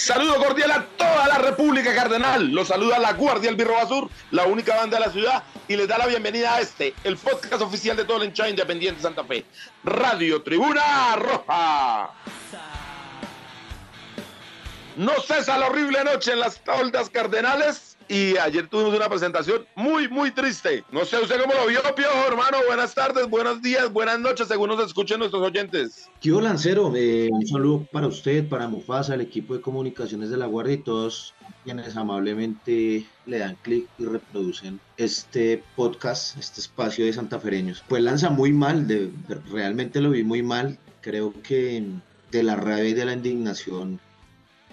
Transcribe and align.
Saludo 0.00 0.36
cordial 0.36 0.70
a 0.70 0.86
toda 0.96 1.28
la 1.28 1.36
República 1.36 1.94
Cardenal. 1.94 2.48
Los 2.52 2.68
saluda 2.68 2.98
la 2.98 3.12
Guardia 3.12 3.50
Albirro 3.50 3.74
Basur, 3.74 4.08
la 4.30 4.46
única 4.46 4.74
banda 4.74 4.98
de 4.98 5.04
la 5.04 5.12
ciudad, 5.12 5.42
y 5.68 5.76
les 5.76 5.86
da 5.88 5.98
la 5.98 6.06
bienvenida 6.06 6.54
a 6.54 6.60
este, 6.62 6.94
el 7.04 7.18
podcast 7.18 7.60
oficial 7.60 7.98
de 7.98 8.06
todo 8.06 8.16
el 8.16 8.30
hinchada 8.30 8.48
independiente 8.48 9.02
Santa 9.02 9.24
Fe. 9.24 9.44
Radio 9.84 10.42
Tribuna 10.42 11.16
Roja. 11.16 12.12
No 14.96 15.20
cesa 15.20 15.58
la 15.58 15.66
horrible 15.66 16.02
noche 16.02 16.32
en 16.32 16.40
las 16.40 16.64
toldas 16.64 17.10
cardenales 17.10 17.89
y 18.10 18.36
ayer 18.38 18.66
tuvimos 18.66 18.92
una 18.92 19.08
presentación 19.08 19.64
muy, 19.76 20.08
muy 20.08 20.32
triste. 20.32 20.82
No 20.90 21.04
sé 21.04 21.16
usted 21.18 21.40
cómo 21.40 21.54
lo 21.54 21.66
vio, 21.68 21.80
Piojo, 21.94 22.26
hermano. 22.26 22.58
Buenas 22.66 22.92
tardes, 22.92 23.28
buenos 23.30 23.62
días, 23.62 23.92
buenas 23.92 24.18
noches, 24.18 24.48
según 24.48 24.70
nos 24.70 24.84
escuchen 24.84 25.20
nuestros 25.20 25.40
oyentes. 25.40 26.08
Yo, 26.20 26.40
Lancero, 26.40 26.92
eh, 26.96 27.28
un 27.30 27.46
saludo 27.46 27.86
para 27.92 28.08
usted, 28.08 28.48
para 28.48 28.66
Mufasa, 28.66 29.14
el 29.14 29.20
equipo 29.20 29.54
de 29.54 29.60
comunicaciones 29.60 30.28
de 30.28 30.36
la 30.36 30.46
Guardia 30.46 30.74
y 30.74 30.78
todos 30.78 31.34
quienes 31.62 31.96
amablemente 31.96 33.06
le 33.26 33.38
dan 33.38 33.56
clic 33.62 33.86
y 33.96 34.06
reproducen 34.06 34.80
este 34.96 35.62
podcast, 35.76 36.36
este 36.36 36.60
espacio 36.60 37.04
de 37.04 37.12
santafereños. 37.12 37.84
Pues 37.88 38.02
lanza 38.02 38.28
muy 38.28 38.52
mal, 38.52 38.88
de, 38.88 39.12
realmente 39.52 40.00
lo 40.00 40.10
vi 40.10 40.24
muy 40.24 40.42
mal. 40.42 40.78
Creo 41.00 41.32
que 41.44 41.84
de 42.32 42.42
la 42.42 42.56
rabia 42.56 42.88
y 42.88 42.94
de 42.94 43.04
la 43.04 43.12
indignación 43.12 44.00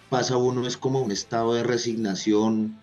pasa 0.09 0.37
uno, 0.37 0.65
es 0.65 0.75
como 0.75 1.01
un 1.01 1.11
estado 1.11 1.53
de 1.53 1.61
resignación, 1.61 2.79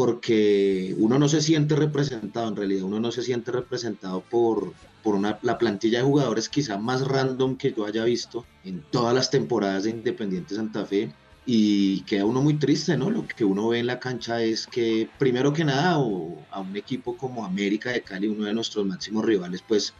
porque 0.00 0.94
uno 0.96 1.18
no 1.18 1.28
se 1.28 1.42
siente 1.42 1.76
representado, 1.76 2.48
en 2.48 2.56
realidad 2.56 2.84
uno 2.84 3.00
no 3.00 3.12
se 3.12 3.20
siente 3.20 3.52
representado 3.52 4.22
por, 4.22 4.72
por 5.02 5.14
una, 5.14 5.38
la 5.42 5.58
plantilla 5.58 5.98
de 5.98 6.04
jugadores 6.04 6.48
quizá 6.48 6.78
más 6.78 7.06
random 7.06 7.58
que 7.58 7.74
yo 7.74 7.84
haya 7.84 8.02
visto 8.04 8.46
en 8.64 8.82
todas 8.90 9.14
las 9.14 9.30
temporadas 9.30 9.84
de 9.84 9.90
Independiente 9.90 10.54
Santa 10.54 10.86
Fe 10.86 11.12
y 11.44 12.00
queda 12.04 12.24
uno 12.24 12.40
muy 12.40 12.54
triste, 12.54 12.96
¿no? 12.96 13.10
Lo 13.10 13.26
que 13.26 13.44
uno 13.44 13.68
ve 13.68 13.80
en 13.80 13.88
la 13.88 14.00
cancha 14.00 14.42
es 14.42 14.66
que 14.66 15.06
primero 15.18 15.52
que 15.52 15.66
nada 15.66 15.98
o 15.98 16.38
a 16.50 16.60
un 16.60 16.74
equipo 16.78 17.18
como 17.18 17.44
América 17.44 17.90
de 17.90 18.00
Cali, 18.00 18.26
uno 18.26 18.46
de 18.46 18.54
nuestros 18.54 18.86
máximos 18.86 19.22
rivales, 19.26 19.62
pues 19.68 19.92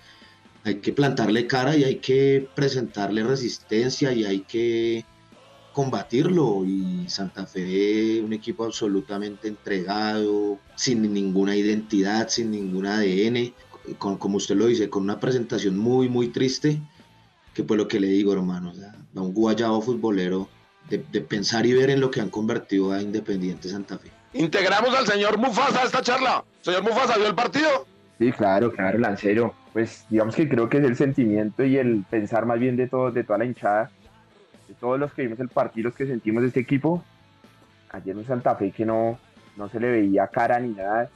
hay 0.64 0.76
que 0.76 0.94
plantarle 0.94 1.46
cara 1.46 1.76
y 1.76 1.84
hay 1.84 1.96
que 1.96 2.48
presentarle 2.54 3.22
resistencia 3.22 4.14
y 4.14 4.24
hay 4.24 4.40
que 4.40 5.04
combatirlo 5.72 6.64
y 6.64 7.08
Santa 7.08 7.46
Fe 7.46 8.20
un 8.20 8.32
equipo 8.32 8.64
absolutamente 8.64 9.48
entregado, 9.48 10.58
sin 10.74 11.12
ninguna 11.12 11.56
identidad, 11.56 12.28
sin 12.28 12.50
ningún 12.50 12.86
ADN, 12.86 13.52
con, 13.98 14.16
como 14.16 14.36
usted 14.36 14.56
lo 14.56 14.66
dice, 14.66 14.90
con 14.90 15.02
una 15.04 15.20
presentación 15.20 15.78
muy, 15.78 16.08
muy 16.08 16.28
triste, 16.28 16.80
que 17.54 17.64
pues 17.64 17.78
lo 17.78 17.88
que 17.88 18.00
le 18.00 18.08
digo, 18.08 18.32
hermano, 18.32 18.72
o 19.14 19.20
un 19.20 19.32
guayabo 19.32 19.80
futbolero 19.80 20.48
de, 20.88 21.04
de, 21.10 21.20
pensar 21.20 21.66
y 21.66 21.72
ver 21.72 21.90
en 21.90 22.00
lo 22.00 22.10
que 22.10 22.20
han 22.20 22.30
convertido 22.30 22.92
a 22.92 23.00
Independiente 23.00 23.68
Santa 23.68 23.98
Fe. 23.98 24.10
Integramos 24.32 24.94
al 24.94 25.06
señor 25.06 25.38
Mufasa 25.38 25.82
a 25.82 25.84
esta 25.84 26.02
charla. 26.02 26.44
Señor 26.62 26.82
Mufasa, 26.82 27.16
¿vio 27.16 27.26
el 27.26 27.34
partido? 27.34 27.86
Sí, 28.18 28.32
claro, 28.32 28.72
claro, 28.72 28.98
Lancero. 28.98 29.54
Pues 29.72 30.04
digamos 30.08 30.34
que 30.34 30.48
creo 30.48 30.68
que 30.68 30.78
es 30.78 30.84
el 30.84 30.96
sentimiento 30.96 31.64
y 31.64 31.76
el 31.76 32.04
pensar 32.10 32.44
más 32.44 32.58
bien 32.58 32.76
de 32.76 32.88
todo, 32.88 33.10
de 33.12 33.24
toda 33.24 33.38
la 33.38 33.44
hinchada 33.44 33.90
todos 34.74 34.98
los 34.98 35.12
que 35.12 35.22
vimos 35.22 35.40
el 35.40 35.48
partido, 35.48 35.88
los 35.88 35.96
que 35.96 36.06
sentimos 36.06 36.44
este 36.44 36.60
equipo, 36.60 37.02
ayer 37.90 38.16
en 38.16 38.24
Santa 38.24 38.54
Fe 38.56 38.70
que 38.70 38.84
no, 38.84 39.18
no 39.56 39.68
se 39.68 39.80
le 39.80 39.90
veía 39.90 40.28
cara 40.28 40.58
ni 40.60 40.70
nada, 40.70 41.10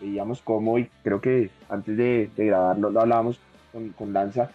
veíamos 0.00 0.40
cómo, 0.42 0.78
y 0.78 0.88
creo 1.02 1.20
que 1.20 1.50
antes 1.68 1.96
de, 1.96 2.30
de 2.36 2.46
grabarlo 2.46 2.90
lo 2.90 3.00
hablábamos 3.00 3.40
con, 3.72 3.90
con, 3.90 4.12
Lanza, 4.12 4.50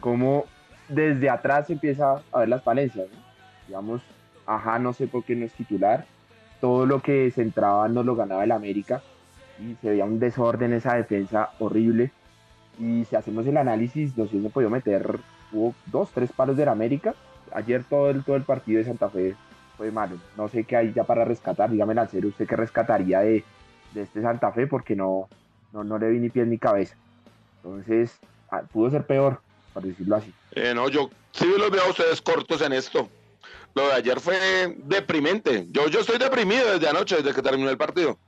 cómo 0.00 0.44
desde 0.88 1.30
atrás 1.30 1.66
se 1.66 1.74
empieza 1.74 2.22
a 2.32 2.38
ver 2.38 2.48
las 2.48 2.62
falencias, 2.62 3.08
digamos, 3.66 4.02
ajá, 4.46 4.78
no 4.78 4.92
sé 4.92 5.06
por 5.06 5.24
qué 5.24 5.34
no 5.34 5.44
es 5.44 5.52
titular, 5.52 6.06
todo 6.60 6.86
lo 6.86 7.00
que 7.00 7.30
se 7.30 7.42
entraba 7.42 7.88
no 7.88 8.02
lo 8.02 8.16
ganaba 8.16 8.44
el 8.44 8.52
América, 8.52 9.02
y 9.60 9.74
se 9.82 9.90
veía 9.90 10.04
un 10.04 10.20
desorden 10.20 10.72
esa 10.72 10.94
defensa 10.94 11.50
horrible, 11.58 12.10
y 12.78 13.04
si 13.06 13.16
hacemos 13.16 13.46
el 13.46 13.56
análisis, 13.56 14.16
no 14.16 14.26
sé, 14.26 14.40
se 14.40 14.50
podido 14.50 14.70
meter, 14.70 15.18
hubo 15.52 15.74
dos, 15.86 16.10
tres 16.12 16.30
palos 16.32 16.56
del 16.56 16.68
América, 16.68 17.14
ayer 17.52 17.84
todo 17.84 18.10
el, 18.10 18.24
todo 18.24 18.36
el 18.36 18.42
partido 18.42 18.78
de 18.78 18.84
Santa 18.84 19.08
Fe 19.08 19.34
fue 19.76 19.90
malo. 19.90 20.16
No 20.36 20.48
sé 20.48 20.64
qué 20.64 20.76
hay 20.76 20.92
ya 20.92 21.04
para 21.04 21.24
rescatar. 21.24 21.70
Dígame, 21.70 21.94
Lancero, 21.94 22.28
¿usted 22.28 22.46
qué 22.46 22.56
rescataría 22.56 23.20
de, 23.20 23.44
de 23.94 24.02
este 24.02 24.22
Santa 24.22 24.52
Fe? 24.52 24.66
Porque 24.66 24.96
no, 24.96 25.28
no, 25.72 25.84
no 25.84 25.98
le 25.98 26.10
vi 26.10 26.18
ni 26.18 26.30
pies 26.30 26.46
ni 26.46 26.58
cabeza. 26.58 26.96
Entonces, 27.62 28.18
ah, 28.50 28.62
pudo 28.72 28.90
ser 28.90 29.06
peor, 29.06 29.40
por 29.72 29.82
decirlo 29.82 30.16
así. 30.16 30.32
Eh, 30.52 30.72
no, 30.74 30.88
yo 30.88 31.10
sí 31.32 31.46
los 31.58 31.70
veo 31.70 31.82
a 31.82 31.90
ustedes 31.90 32.20
cortos 32.22 32.62
en 32.62 32.72
esto. 32.72 33.08
Lo 33.74 33.88
de 33.88 33.94
ayer 33.94 34.20
fue 34.20 34.76
deprimente. 34.84 35.66
Yo, 35.70 35.88
yo 35.88 36.00
estoy 36.00 36.18
deprimido 36.18 36.72
desde 36.72 36.88
anoche, 36.88 37.16
desde 37.16 37.34
que 37.34 37.42
terminó 37.42 37.70
el 37.70 37.76
partido 37.76 38.18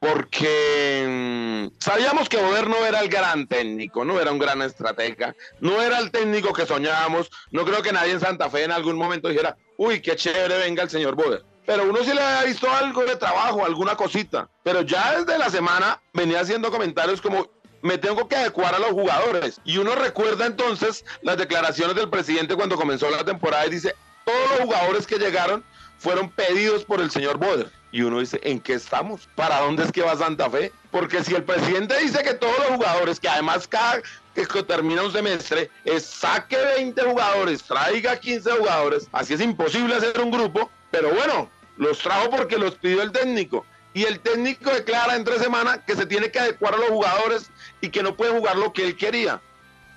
porque 0.00 1.04
mm, 1.06 1.45
sabíamos 1.78 2.28
que 2.28 2.36
Boder 2.36 2.68
no 2.68 2.84
era 2.84 3.00
el 3.00 3.08
gran 3.08 3.46
técnico, 3.46 4.04
no 4.04 4.20
era 4.20 4.32
un 4.32 4.38
gran 4.38 4.62
estratega, 4.62 5.34
no 5.60 5.80
era 5.80 5.98
el 5.98 6.10
técnico 6.10 6.52
que 6.52 6.66
soñábamos. 6.66 7.30
No 7.50 7.64
creo 7.64 7.82
que 7.82 7.92
nadie 7.92 8.12
en 8.12 8.20
Santa 8.20 8.50
Fe 8.50 8.64
en 8.64 8.72
algún 8.72 8.96
momento 8.96 9.28
dijera, 9.28 9.56
uy, 9.76 10.00
qué 10.00 10.16
chévere 10.16 10.58
venga 10.58 10.82
el 10.82 10.90
señor 10.90 11.14
Boder. 11.14 11.44
Pero 11.66 11.84
uno 11.84 12.04
sí 12.04 12.12
le 12.14 12.20
había 12.20 12.44
visto 12.44 12.70
algo 12.70 13.04
de 13.04 13.16
trabajo, 13.16 13.64
alguna 13.64 13.96
cosita. 13.96 14.48
Pero 14.62 14.82
ya 14.82 15.18
desde 15.18 15.38
la 15.38 15.50
semana 15.50 16.00
venía 16.12 16.40
haciendo 16.40 16.70
comentarios 16.70 17.20
como, 17.20 17.50
me 17.82 17.98
tengo 17.98 18.28
que 18.28 18.36
adecuar 18.36 18.74
a 18.74 18.78
los 18.78 18.90
jugadores. 18.90 19.60
Y 19.64 19.78
uno 19.78 19.94
recuerda 19.94 20.46
entonces 20.46 21.04
las 21.22 21.36
declaraciones 21.36 21.96
del 21.96 22.08
presidente 22.08 22.54
cuando 22.54 22.76
comenzó 22.76 23.10
la 23.10 23.24
temporada 23.24 23.66
y 23.66 23.70
dice, 23.70 23.94
todos 24.24 24.50
los 24.50 24.60
jugadores 24.60 25.06
que 25.06 25.18
llegaron 25.18 25.64
fueron 25.98 26.30
pedidos 26.30 26.84
por 26.84 27.00
el 27.00 27.10
señor 27.10 27.38
Boder. 27.38 27.70
Y 27.96 28.02
uno 28.02 28.20
dice, 28.20 28.38
¿en 28.42 28.60
qué 28.60 28.74
estamos? 28.74 29.26
¿Para 29.36 29.60
dónde 29.60 29.82
es 29.82 29.90
que 29.90 30.02
va 30.02 30.14
Santa 30.14 30.50
Fe? 30.50 30.70
Porque 30.90 31.24
si 31.24 31.34
el 31.34 31.44
presidente 31.44 31.98
dice 31.98 32.22
que 32.22 32.34
todos 32.34 32.58
los 32.58 32.76
jugadores, 32.76 33.18
que 33.18 33.26
además 33.26 33.66
cada 33.66 34.02
que 34.34 34.62
termina 34.64 35.02
un 35.02 35.10
semestre, 35.10 35.70
es 35.82 36.04
saque 36.04 36.58
20 36.58 37.02
jugadores, 37.04 37.62
traiga 37.62 38.20
15 38.20 38.50
jugadores, 38.50 39.08
así 39.12 39.32
es 39.32 39.40
imposible 39.40 39.94
hacer 39.94 40.20
un 40.20 40.30
grupo, 40.30 40.70
pero 40.90 41.08
bueno, 41.14 41.48
los 41.78 41.98
trajo 42.00 42.28
porque 42.28 42.58
los 42.58 42.74
pidió 42.74 43.00
el 43.00 43.12
técnico. 43.12 43.64
Y 43.94 44.04
el 44.04 44.20
técnico 44.20 44.70
declara 44.70 45.16
entre 45.16 45.38
semana 45.38 45.82
que 45.82 45.96
se 45.96 46.04
tiene 46.04 46.30
que 46.30 46.38
adecuar 46.38 46.74
a 46.74 46.76
los 46.76 46.90
jugadores 46.90 47.50
y 47.80 47.88
que 47.88 48.02
no 48.02 48.14
puede 48.14 48.38
jugar 48.38 48.56
lo 48.56 48.74
que 48.74 48.84
él 48.84 48.94
quería. 48.98 49.40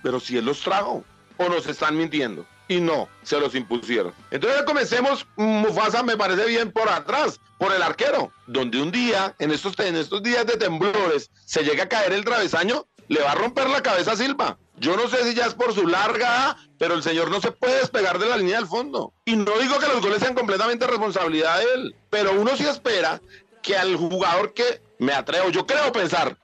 Pero 0.04 0.22
si 0.22 0.38
él 0.38 0.46
los 0.46 0.62
trajo, 0.62 1.04
o 1.36 1.50
nos 1.50 1.68
están 1.68 1.98
mintiendo 1.98 2.46
y 2.70 2.80
no, 2.80 3.10
se 3.24 3.40
los 3.40 3.56
impusieron. 3.56 4.14
Entonces 4.32 4.62
comencemos, 4.62 5.28
Mufasa 5.36 6.04
me 6.04 6.16
parece 6.16 6.46
bien 6.46 6.72
por 6.72 6.88
atrás, 6.88 7.42
por 7.58 7.74
el 7.74 7.82
arquero, 7.82 8.32
donde 8.48 8.82
un 8.82 8.92
día, 8.92 9.36
en 9.40 9.52
estos, 9.52 9.78
en 9.80 9.98
estos 9.98 10.24
días 10.24 10.46
de 10.46 10.56
temblores, 10.56 11.32
se 11.46 11.64
llega 11.64 11.84
a 11.84 11.90
caer 11.90 12.14
el 12.14 12.24
travesaño, 12.24 12.86
le 13.10 13.22
va 13.22 13.32
a 13.32 13.36
romper 13.36 13.68
la 13.70 13.82
cabeza 13.82 14.12
a 14.12 14.16
Silva. 14.16 14.58
Yo 14.78 14.96
no 14.96 15.10
sé 15.10 15.24
si 15.26 15.34
ya 15.34 15.48
es 15.48 15.56
por 15.56 15.74
su 15.74 15.88
larga, 15.88 16.56
pero 16.78 16.94
el 16.94 17.04
señor 17.04 17.32
no 17.32 17.42
se 17.42 17.52
puede 17.52 17.80
despegar 17.80 18.20
de 18.20 18.30
la 18.30 18.38
línea 18.38 18.58
del 18.58 18.68
fondo. 18.68 19.14
Y 19.26 19.36
no 19.36 19.58
digo 19.58 19.80
que 19.80 19.88
los 19.88 20.02
goles 20.02 20.20
sean 20.20 20.36
completamente 20.36 20.86
responsabilidad 20.88 21.58
de 21.58 21.66
él, 21.74 21.96
pero 22.12 22.40
uno 22.40 22.56
sí 22.56 22.66
espera 22.66 23.20
que 23.64 23.76
al 23.76 23.96
jugador 23.96 24.54
que, 24.54 24.82
me 25.00 25.14
atrevo, 25.14 25.50
yo 25.50 25.66
creo 25.66 25.92
pensar, 25.92 26.38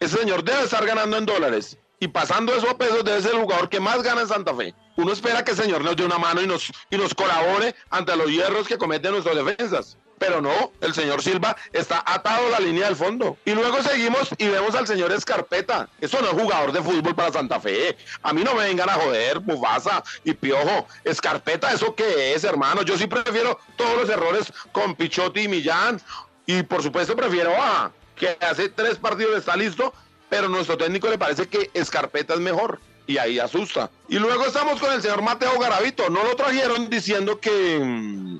ese 0.00 0.18
señor 0.18 0.42
debe 0.42 0.64
estar 0.64 0.84
ganando 0.84 1.16
en 1.16 1.26
dólares. 1.26 1.78
Y 2.00 2.08
pasando 2.08 2.54
eso 2.54 2.68
a 2.68 2.76
pesos, 2.76 3.04
debe 3.04 3.22
ser 3.22 3.34
el 3.34 3.42
jugador 3.42 3.68
que 3.68 3.78
más 3.78 4.02
gana 4.02 4.22
en 4.22 4.28
Santa 4.28 4.54
Fe 4.54 4.74
uno 5.00 5.12
espera 5.12 5.44
que 5.44 5.52
el 5.52 5.56
Señor 5.56 5.82
nos 5.82 5.96
dé 5.96 6.04
una 6.04 6.18
mano 6.18 6.42
y 6.42 6.46
nos, 6.46 6.70
y 6.90 6.96
nos 6.96 7.14
colabore 7.14 7.74
ante 7.90 8.16
los 8.16 8.28
hierros 8.28 8.68
que 8.68 8.78
cometen 8.78 9.12
nuestras 9.12 9.36
defensas. 9.36 9.96
Pero 10.18 10.42
no, 10.42 10.72
el 10.82 10.92
señor 10.92 11.22
Silva 11.22 11.56
está 11.72 12.04
atado 12.06 12.48
a 12.48 12.50
la 12.50 12.60
línea 12.60 12.84
del 12.84 12.96
fondo. 12.96 13.38
Y 13.46 13.52
luego 13.54 13.82
seguimos 13.82 14.28
y 14.36 14.48
vemos 14.48 14.74
al 14.74 14.86
señor 14.86 15.10
Escarpeta. 15.12 15.88
Eso 15.98 16.20
no 16.20 16.26
es 16.28 16.34
jugador 16.34 16.72
de 16.72 16.82
fútbol 16.82 17.14
para 17.14 17.32
Santa 17.32 17.58
Fe. 17.58 17.96
A 18.22 18.34
mí 18.34 18.44
no 18.44 18.54
me 18.54 18.64
vengan 18.64 18.90
a 18.90 18.94
joder, 18.94 19.38
Bufasa 19.38 20.04
y 20.22 20.34
Piojo. 20.34 20.86
Escarpeta, 21.04 21.72
¿eso 21.72 21.94
qué 21.94 22.34
es, 22.34 22.44
hermano? 22.44 22.82
Yo 22.82 22.98
sí 22.98 23.06
prefiero 23.06 23.58
todos 23.76 23.96
los 23.96 24.10
errores 24.10 24.52
con 24.72 24.94
Pichotti 24.94 25.44
y 25.44 25.48
Millán. 25.48 25.98
Y 26.44 26.64
por 26.64 26.82
supuesto 26.82 27.16
prefiero 27.16 27.54
a 27.56 27.90
que 28.14 28.36
hace 28.42 28.68
tres 28.68 28.98
partidos 28.98 29.38
está 29.38 29.56
listo, 29.56 29.94
pero 30.30 30.48
nuestro 30.48 30.78
técnico 30.78 31.10
le 31.10 31.18
parece 31.18 31.48
que 31.48 31.70
Escarpeta 31.74 32.34
es 32.34 32.40
mejor 32.40 32.80
y 33.06 33.18
ahí 33.18 33.38
asusta. 33.38 33.90
Y 34.08 34.18
luego 34.18 34.46
estamos 34.46 34.80
con 34.80 34.92
el 34.92 35.02
señor 35.02 35.20
Mateo 35.20 35.58
Garavito. 35.58 36.08
No 36.08 36.22
lo 36.22 36.36
trajeron 36.36 36.88
diciendo 36.88 37.40
que, 37.40 38.38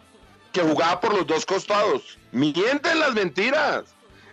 que 0.53 0.63
jugaba 0.63 1.01
por 1.01 1.13
los 1.13 1.27
dos 1.27 1.45
costados. 1.45 2.19
Mienten 2.31 3.01
las 3.01 3.13
mentiras. 3.13 3.85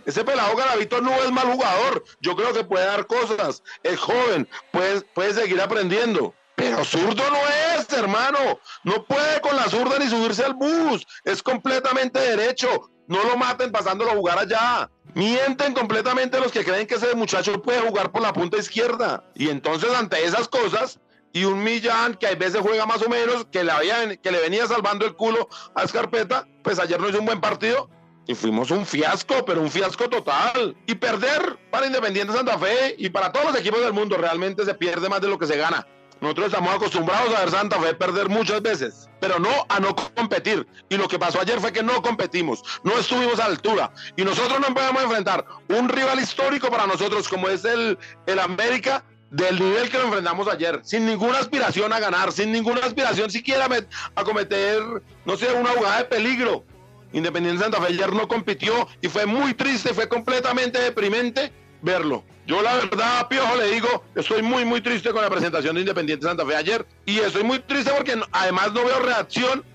Ese 0.06 0.24
pelado 0.24 0.56
Garavito 0.56 1.02
no 1.02 1.12
es 1.16 1.32
mal 1.32 1.52
jugador. 1.52 2.06
Yo 2.22 2.36
creo 2.36 2.54
que 2.54 2.64
puede 2.64 2.86
dar 2.86 3.08
cosas. 3.08 3.64
Es 3.84 4.00
joven, 4.00 4.48
puede, 4.72 5.02
puede 5.02 5.34
seguir 5.34 5.60
aprendiendo. 5.60 6.34
Pero 6.56 6.86
zurdo 6.86 7.24
no 7.30 7.40
es, 7.76 7.92
hermano. 7.92 8.60
No 8.84 9.04
puede 9.06 9.42
con 9.42 9.56
la 9.56 9.70
zurda 9.70 10.00
ni 10.00 10.08
subirse 10.08 10.46
al 10.46 10.54
bus. 10.54 11.06
Es 11.24 11.44
completamente 11.44 12.20
derecho. 12.20 12.90
No 13.08 13.24
lo 13.24 13.38
maten 13.38 13.72
pasándolo 13.72 14.12
a 14.12 14.16
jugar 14.16 14.40
allá. 14.40 14.90
Mienten 15.18 15.74
completamente 15.74 16.40
los 16.40 16.52
que 16.52 16.64
creen 16.64 16.86
que 16.86 16.94
ese 16.94 17.16
muchacho 17.16 17.60
puede 17.64 17.80
jugar 17.80 18.12
por 18.12 18.22
la 18.22 18.32
punta 18.34 18.60
izquierda. 18.60 19.24
Y 19.34 19.50
entonces 19.50 19.90
ante 19.96 20.24
esas 20.24 20.48
cosas, 20.48 21.00
y 21.34 21.44
un 21.44 21.64
Millán 21.64 22.14
que 22.14 22.28
a 22.28 22.36
veces 22.36 22.62
juega 22.62 22.86
más 22.86 23.02
o 23.02 23.10
menos, 23.10 23.48
que 23.52 23.64
le, 23.64 23.72
había, 23.72 24.16
que 24.16 24.30
le 24.30 24.40
venía 24.40 24.68
salvando 24.68 25.08
el 25.08 25.16
culo 25.16 25.50
a 25.74 25.82
Escarpeta, 25.82 26.48
pues 26.62 26.78
ayer 26.78 27.00
no 27.00 27.10
hizo 27.10 27.18
un 27.18 27.26
buen 27.26 27.42
partido 27.42 27.90
y 28.28 28.36
fuimos 28.36 28.70
un 28.70 28.86
fiasco, 28.86 29.44
pero 29.44 29.60
un 29.60 29.72
fiasco 29.72 30.08
total. 30.08 30.78
Y 30.86 30.94
perder 30.94 31.58
para 31.72 31.88
Independiente 31.88 32.32
Santa 32.32 32.60
Fe 32.60 32.94
y 33.00 33.10
para 33.10 33.32
todos 33.32 33.48
los 33.48 33.60
equipos 33.60 33.82
del 33.82 33.94
mundo 33.94 34.18
realmente 34.18 34.66
se 34.66 34.76
pierde 34.76 35.10
más 35.10 35.22
de 35.22 35.30
lo 35.30 35.40
que 35.40 35.48
se 35.48 35.58
gana. 35.58 35.88
Nosotros 36.22 36.46
estamos 36.50 36.76
acostumbrados 36.76 37.34
a 37.34 37.40
ver 37.40 37.50
Santa 37.50 37.80
Fe 37.80 37.96
perder 37.96 38.30
muchas 38.30 38.62
veces, 38.62 39.07
pero 39.20 39.40
no 39.40 39.66
a 39.70 39.80
no 39.80 39.96
competir. 39.96 40.68
Y 40.90 40.98
lo 40.98 41.08
que 41.08 41.20
pasó 41.20 41.40
ayer 41.42 41.60
fue 41.60 41.74
que 41.74 41.84
no 41.84 42.02
competimos, 42.02 42.64
no 42.84 42.98
estuvimos 42.98 43.40
a 43.40 43.46
altura. 43.46 43.92
Y 44.16 44.24
nosotros 44.24 44.60
no 44.60 44.74
podemos 44.74 45.04
enfrentar 45.04 45.46
un 45.70 45.90
rival 45.90 46.20
histórico 46.20 46.70
para 46.70 46.88
nosotros 46.88 47.28
como 47.28 47.50
es 47.50 47.66
el, 47.66 47.98
el 48.26 48.40
América 48.40 49.04
del 49.32 49.60
nivel 49.60 49.90
que 49.90 49.98
lo 49.98 50.06
enfrentamos 50.06 50.48
ayer, 50.48 50.80
sin 50.84 51.06
ninguna 51.06 51.40
aspiración 51.40 51.92
a 51.92 52.00
ganar, 52.00 52.32
sin 52.32 52.52
ninguna 52.52 52.82
aspiración 52.82 53.30
siquiera 53.30 53.68
a 54.16 54.24
cometer, 54.24 54.82
no 55.26 55.36
sé, 55.36 55.52
una 55.52 55.72
jugada 55.72 55.98
de 56.00 56.06
peligro. 56.06 56.64
Independiente 57.14 57.64
Santa 57.64 57.82
Fe 57.82 57.88
ayer 57.88 58.14
no 58.14 58.28
compitió 58.28 58.88
y 59.02 59.08
fue 59.08 59.26
muy 59.26 59.54
triste, 59.54 59.94
fue 59.94 60.08
completamente 60.08 60.80
deprimente 60.80 61.52
verlo. 61.82 62.24
Yo 62.48 62.62
la 62.62 62.76
verdad, 62.76 63.28
Piojo, 63.28 63.58
le 63.58 63.72
digo, 63.72 64.04
estoy 64.16 64.42
muy, 64.42 64.64
muy 64.64 64.80
triste 64.80 65.12
con 65.12 65.22
la 65.22 65.30
presentación 65.30 65.76
de 65.76 65.82
Independiente 65.82 66.26
Santa 66.26 66.46
Fe 66.46 66.56
ayer 66.56 66.88
y 67.06 67.20
estoy 67.20 67.44
muy 67.44 67.60
triste 67.60 67.92
porque 67.92 68.18
además 68.32 68.72
no 68.72 68.86
veo 68.86 69.00
reacción. 69.00 69.66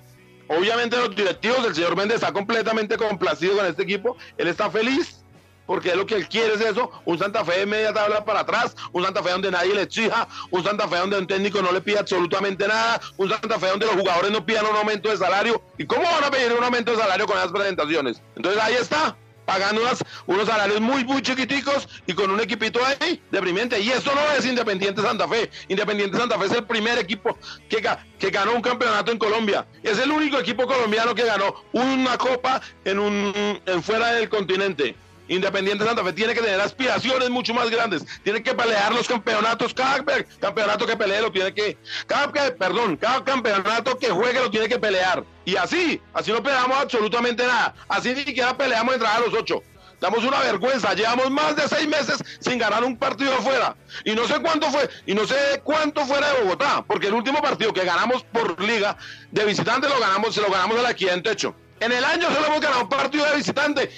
Obviamente 0.49 0.97
los 0.97 1.15
directivos, 1.15 1.67
el 1.67 1.75
señor 1.75 1.95
Méndez 1.97 2.17
está 2.17 2.33
completamente 2.33 2.97
complacido 2.97 3.57
con 3.57 3.67
este 3.67 3.83
equipo, 3.83 4.17
él 4.39 4.49
está 4.49 4.71
feliz, 4.71 5.23
porque 5.67 5.95
lo 5.95 6.07
que 6.07 6.15
él 6.15 6.29
quiere 6.29 6.55
es 6.55 6.63
eso, 6.63 6.91
un 7.05 7.19
Santa 7.19 7.45
Fe 7.45 7.61
de 7.61 7.67
media 7.67 7.93
tabla 7.93 8.25
para 8.25 8.41
atrás, 8.41 8.75
un 8.93 9.05
Santa 9.05 9.23
Fe 9.23 9.31
donde 9.31 9.51
nadie 9.51 9.75
le 9.75 9.83
exija, 9.83 10.27
un 10.51 10.65
Santa 10.65 10.89
Fe 10.89 10.97
donde 10.97 11.19
un 11.19 11.27
técnico 11.27 11.61
no 11.61 11.73
le 11.73 11.83
pide 11.83 11.99
absolutamente 11.99 12.67
nada, 12.67 13.03
un 13.19 13.29
Santa 13.29 13.59
Fe 13.59 13.69
donde 13.69 13.85
los 13.85 13.97
jugadores 13.97 14.31
no 14.31 14.45
pidan 14.47 14.65
un 14.65 14.77
aumento 14.77 15.11
de 15.11 15.19
salario. 15.19 15.63
¿Y 15.77 15.85
cómo 15.85 16.05
van 16.05 16.25
a 16.25 16.31
pedir 16.31 16.53
un 16.55 16.65
aumento 16.65 16.93
de 16.93 16.97
salario 16.97 17.27
con 17.27 17.37
esas 17.37 17.53
presentaciones? 17.53 18.23
Entonces 18.35 18.63
ahí 18.63 18.75
está, 18.75 19.17
pagando 19.45 19.83
unos 20.27 20.49
salarios 20.49 20.81
muy, 20.81 21.05
muy 21.05 21.23
chiquiticos 21.23 21.89
y 22.07 22.15
con 22.15 22.31
un 22.31 22.41
equipito 22.41 22.81
ahí 22.85 23.21
deprimente. 23.31 23.81
Y 23.81 23.91
eso 23.91 24.15
no 24.15 24.21
es 24.37 24.45
Independiente 24.45 25.03
Santa 25.03 25.29
Fe. 25.29 25.51
Independiente 25.69 26.17
Santa 26.17 26.39
Fe 26.39 26.47
es 26.47 26.53
el 26.53 26.65
primer 26.65 26.99
equipo 26.99 27.39
que, 27.69 27.87
que 28.19 28.31
ganó 28.31 28.55
un 28.55 28.63
campeonato 28.63 29.13
en 29.13 29.19
Colombia. 29.19 29.67
Es 29.83 29.99
el 29.99 30.11
único 30.11 30.39
equipo 30.39 30.67
colombiano 30.67 31.15
que 31.15 31.25
ganó 31.25 31.55
una 31.73 32.17
copa 32.19 32.61
en, 32.85 32.99
un, 32.99 33.61
en 33.67 33.83
fuera 33.83 34.13
del 34.13 34.29
continente. 34.29 34.97
Independiente 35.29 35.85
Santa 35.85 36.05
Fe 36.05 36.13
tiene 36.13 36.35
que 36.35 36.41
tener 36.41 36.61
aspiraciones 36.61 37.31
mucho 37.31 37.55
más 37.55 37.71
grandes. 37.71 38.05
Tiene 38.23 38.43
que 38.43 38.55
pelear 38.55 38.93
los 38.93 39.09
campeonatos. 39.09 39.73
Cada 39.73 40.05
campeonato 40.41 40.87
que 40.87 40.97
pelee 40.97 41.23
lo 41.23 41.33
tiene 41.33 41.55
que. 41.55 41.79
Cada, 42.07 42.31
perdón, 42.55 42.97
cada 42.97 43.25
campeonato 43.25 43.99
que 43.99 44.09
juegue 44.09 44.41
lo 44.41 44.51
tiene 44.51 44.69
que 44.69 44.79
pelear. 44.79 45.25
Y 45.45 45.57
así, 45.57 46.01
así 46.15 46.33
no 46.33 46.43
peleamos 46.43 46.79
absolutamente 46.79 47.47
nada. 47.47 47.75
Así 47.89 48.15
ni 48.15 48.25
siquiera 48.25 48.57
peleamos 48.57 48.95
entrar 48.95 49.17
a 49.17 49.21
los 49.21 49.35
ocho. 49.35 49.63
Damos 50.01 50.25
una 50.25 50.41
vergüenza. 50.41 50.95
Llevamos 50.95 51.31
más 51.31 51.55
de 51.55 51.69
seis 51.69 51.87
meses 51.89 52.23
sin 52.41 52.59
ganar 52.59 52.83
un 52.83 52.97
partido 52.97 53.35
afuera. 53.35 53.77
Y 54.05 54.13
no 54.13 54.27
sé 54.27 54.41
cuánto 54.41 54.69
fue, 54.71 54.89
y 55.07 55.15
no 55.15 55.27
sé 55.27 55.37
cuánto 55.63 56.05
fuera 56.05 56.33
de 56.33 56.43
Bogotá, 56.43 56.85
porque 56.87 57.07
el 57.07 57.15
último 57.15 57.41
partido 57.41 57.73
que 57.73 57.85
ganamos 57.85 58.25
por 58.25 58.61
liga 58.61 58.97
de 59.31 59.45
visitante 59.45 59.89
lo 59.89 60.01
ganamos, 60.01 60.35
se 60.35 60.41
lo 60.41 60.51
ganamos 60.51 60.77
de 60.77 60.83
la 60.83 60.91
equidad 60.91 61.15
en 61.15 61.23
techo. 61.23 61.55
En 61.79 61.93
el 61.93 62.05
año 62.05 62.29
solo 62.33 62.47
hemos 62.47 62.61
ganado 62.61 62.83
un 62.83 62.89
partido 62.89 63.25
de 63.27 63.37
visitante 63.37 63.91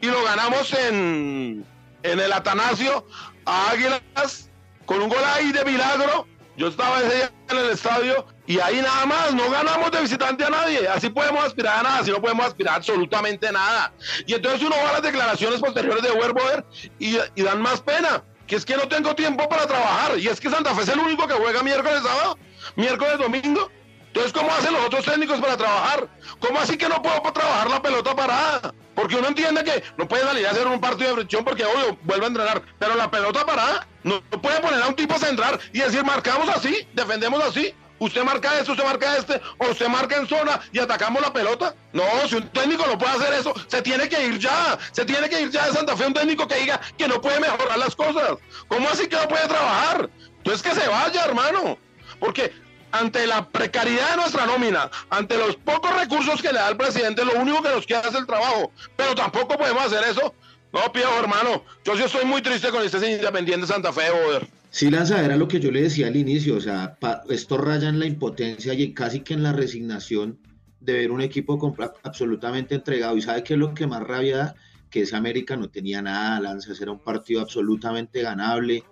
y 0.00 0.06
lo 0.06 0.22
ganamos 0.22 0.72
en, 0.74 1.64
en 2.02 2.20
el 2.20 2.32
Atanasio 2.32 3.06
a 3.44 3.70
Águilas 3.70 4.50
con 4.84 5.02
un 5.02 5.08
gol 5.08 5.24
ahí 5.24 5.50
de 5.52 5.64
milagro. 5.64 6.26
Yo 6.56 6.68
estaba 6.68 7.00
ese 7.00 7.14
día 7.16 7.32
en 7.50 7.56
el 7.56 7.70
estadio 7.70 8.26
y 8.48 8.58
ahí 8.60 8.80
nada 8.80 9.04
más, 9.04 9.34
no 9.34 9.50
ganamos 9.50 9.90
de 9.90 10.00
visitante 10.00 10.42
a 10.42 10.48
nadie. 10.48 10.88
Así 10.88 11.10
podemos 11.10 11.44
aspirar 11.44 11.80
a 11.80 11.82
nada, 11.82 11.98
así 11.98 12.10
no 12.10 12.18
podemos 12.18 12.46
aspirar 12.46 12.76
absolutamente 12.76 13.52
nada. 13.52 13.92
Y 14.26 14.32
entonces 14.32 14.62
uno 14.62 14.74
va 14.82 14.88
a 14.88 14.92
las 14.94 15.02
declaraciones 15.02 15.60
posteriores 15.60 16.02
de 16.02 16.12
Werboer 16.12 16.64
y, 16.98 17.18
dan 17.42 17.60
más 17.60 17.82
pena, 17.82 18.22
que 18.46 18.56
es 18.56 18.64
que 18.64 18.74
no 18.74 18.88
tengo 18.88 19.14
tiempo 19.14 19.46
para 19.50 19.66
trabajar. 19.66 20.18
Y 20.18 20.28
es 20.28 20.40
que 20.40 20.48
Santa 20.48 20.74
Fe 20.74 20.80
es 20.80 20.88
el 20.88 20.98
único 20.98 21.28
que 21.28 21.34
juega 21.34 21.62
miércoles, 21.62 22.02
sábado, 22.02 22.38
miércoles, 22.74 23.18
domingo. 23.18 23.70
Entonces, 24.06 24.32
¿cómo 24.32 24.50
hacen 24.50 24.72
los 24.72 24.86
otros 24.86 25.04
técnicos 25.04 25.38
para 25.40 25.58
trabajar? 25.58 26.08
¿Cómo 26.40 26.58
así 26.58 26.78
que 26.78 26.88
no 26.88 27.02
puedo 27.02 27.20
trabajar 27.30 27.68
la 27.68 27.82
pelota 27.82 28.16
parada? 28.16 28.74
Porque 28.94 29.16
uno 29.16 29.28
entiende 29.28 29.62
que 29.62 29.84
no 29.98 30.08
puede 30.08 30.24
salir 30.24 30.46
a 30.46 30.52
hacer 30.52 30.66
un 30.66 30.80
partido 30.80 31.10
de 31.10 31.16
fricción 31.16 31.44
porque, 31.44 31.66
obvio, 31.66 31.98
vuelve 32.04 32.24
a 32.24 32.28
entrenar. 32.28 32.62
Pero 32.78 32.94
la 32.94 33.10
pelota 33.10 33.44
parada, 33.44 33.86
no, 34.04 34.22
puede 34.22 34.58
poner 34.60 34.82
a 34.82 34.88
un 34.88 34.96
tipo 34.96 35.16
a 35.16 35.18
centrar 35.18 35.60
y 35.74 35.80
decir, 35.80 36.02
marcamos 36.02 36.48
así, 36.48 36.88
defendemos 36.94 37.44
así. 37.44 37.74
Usted 37.98 38.22
marca 38.22 38.58
esto, 38.58 38.72
usted 38.72 38.84
marca 38.84 39.16
este, 39.16 39.40
o 39.58 39.70
usted 39.70 39.88
marca 39.88 40.16
en 40.16 40.26
zona 40.26 40.60
y 40.72 40.78
atacamos 40.78 41.20
la 41.20 41.32
pelota. 41.32 41.74
No, 41.92 42.04
si 42.28 42.36
un 42.36 42.48
técnico 42.48 42.86
no 42.86 42.96
puede 42.96 43.12
hacer 43.12 43.34
eso, 43.34 43.52
se 43.66 43.82
tiene 43.82 44.08
que 44.08 44.26
ir 44.26 44.38
ya. 44.38 44.78
Se 44.92 45.04
tiene 45.04 45.28
que 45.28 45.40
ir 45.42 45.50
ya 45.50 45.66
de 45.66 45.72
Santa 45.72 45.96
Fe 45.96 46.06
un 46.06 46.14
técnico 46.14 46.46
que 46.46 46.56
diga 46.56 46.80
que 46.96 47.08
no 47.08 47.20
puede 47.20 47.40
mejorar 47.40 47.78
las 47.78 47.96
cosas. 47.96 48.38
¿Cómo 48.68 48.88
así 48.88 49.08
que 49.08 49.16
no 49.16 49.26
puede 49.28 49.48
trabajar? 49.48 50.08
Entonces 50.38 50.62
que 50.62 50.80
se 50.80 50.88
vaya, 50.88 51.24
hermano. 51.24 51.78
Porque 52.20 52.52
ante 52.92 53.26
la 53.26 53.46
precariedad 53.48 54.10
de 54.10 54.16
nuestra 54.16 54.46
nómina, 54.46 54.90
ante 55.10 55.36
los 55.36 55.56
pocos 55.56 55.94
recursos 55.94 56.40
que 56.40 56.52
le 56.52 56.58
da 56.58 56.68
el 56.68 56.76
presidente, 56.76 57.24
lo 57.24 57.34
único 57.34 57.62
que 57.62 57.70
nos 57.70 57.86
queda 57.86 58.00
es 58.00 58.14
el 58.14 58.26
trabajo. 58.26 58.72
Pero 58.96 59.14
tampoco 59.14 59.56
podemos 59.56 59.84
hacer 59.84 60.04
eso. 60.04 60.34
No, 60.72 60.92
Pío, 60.92 61.08
hermano, 61.18 61.64
yo 61.84 61.96
sí 61.96 62.02
estoy 62.02 62.24
muy 62.26 62.42
triste 62.42 62.70
con 62.70 62.82
este 62.82 62.98
Independiente 63.10 63.66
Santa 63.66 63.92
Fe, 63.92 64.08
joder. 64.10 64.46
Sí, 64.70 64.90
Lanza, 64.90 65.24
era 65.24 65.36
lo 65.36 65.48
que 65.48 65.60
yo 65.60 65.70
le 65.70 65.82
decía 65.82 66.08
al 66.08 66.16
inicio, 66.16 66.56
o 66.56 66.60
sea, 66.60 66.98
esto 67.30 67.56
raya 67.56 67.88
en 67.88 67.98
la 67.98 68.06
impotencia 68.06 68.74
y 68.74 68.92
casi 68.92 69.20
que 69.20 69.34
en 69.34 69.42
la 69.42 69.52
resignación 69.52 70.38
de 70.80 70.92
ver 70.92 71.10
un 71.10 71.22
equipo 71.22 71.58
absolutamente 72.02 72.74
entregado. 72.74 73.16
¿Y 73.16 73.22
sabe 73.22 73.42
qué 73.42 73.54
es 73.54 73.58
lo 73.58 73.74
que 73.74 73.86
más 73.86 74.02
rabia 74.02 74.36
da? 74.36 74.54
Que 74.90 75.02
ese 75.02 75.16
América 75.16 75.56
no 75.56 75.68
tenía 75.68 76.02
nada, 76.02 76.40
Lanza, 76.40 76.72
era 76.80 76.92
un 76.92 77.00
partido 77.00 77.40
absolutamente 77.40 78.22
ganable, 78.22 78.84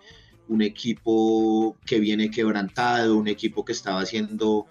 un 0.48 0.62
equipo 0.62 1.76
que 1.84 2.00
viene 2.00 2.30
quebrantado, 2.30 3.16
un 3.16 3.28
equipo 3.28 3.64
que 3.64 3.72
estaba 3.72 4.00
haciendo 4.00 4.66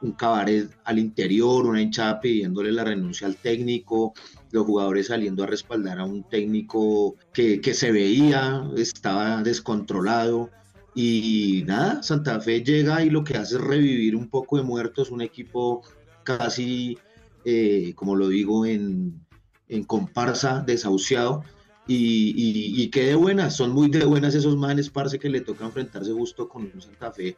un 0.00 0.12
cabaret 0.12 0.70
al 0.84 0.98
interior, 0.98 1.66
una 1.66 1.80
hinchada 1.80 2.20
pidiéndole 2.20 2.72
la 2.72 2.84
renuncia 2.84 3.26
al 3.26 3.36
técnico, 3.36 4.14
los 4.50 4.66
jugadores 4.66 5.08
saliendo 5.08 5.44
a 5.44 5.46
respaldar 5.46 5.98
a 5.98 6.04
un 6.04 6.22
técnico 6.28 7.16
que, 7.32 7.60
se 7.74 7.92
veía, 7.92 8.68
estaba 8.76 9.42
descontrolado. 9.42 10.50
Y 10.94 11.64
nada, 11.66 12.02
Santa 12.02 12.40
Fe 12.40 12.62
llega 12.62 13.04
y 13.04 13.10
lo 13.10 13.22
que 13.22 13.36
hace 13.36 13.56
es 13.56 13.60
revivir 13.60 14.16
un 14.16 14.28
poco 14.28 14.56
de 14.56 14.62
muertos, 14.62 15.10
un 15.10 15.20
equipo 15.20 15.82
casi, 16.24 16.96
eh, 17.44 17.92
como 17.94 18.16
lo 18.16 18.28
digo, 18.28 18.64
en, 18.64 19.20
en 19.68 19.84
comparsa, 19.84 20.62
desahuciado 20.66 21.44
y, 21.88 22.82
y, 22.82 22.90
que 22.90 23.04
de 23.04 23.14
buenas, 23.14 23.54
son 23.54 23.70
muy 23.70 23.88
de 23.88 24.04
buenas 24.04 24.34
esos 24.34 24.56
manes, 24.56 24.90
parce, 24.90 25.18
que 25.20 25.28
le 25.28 25.40
toca 25.40 25.66
enfrentarse 25.66 26.12
justo 26.12 26.48
con 26.48 26.70
un 26.74 26.82
Santa 26.82 27.12
Fe 27.12 27.36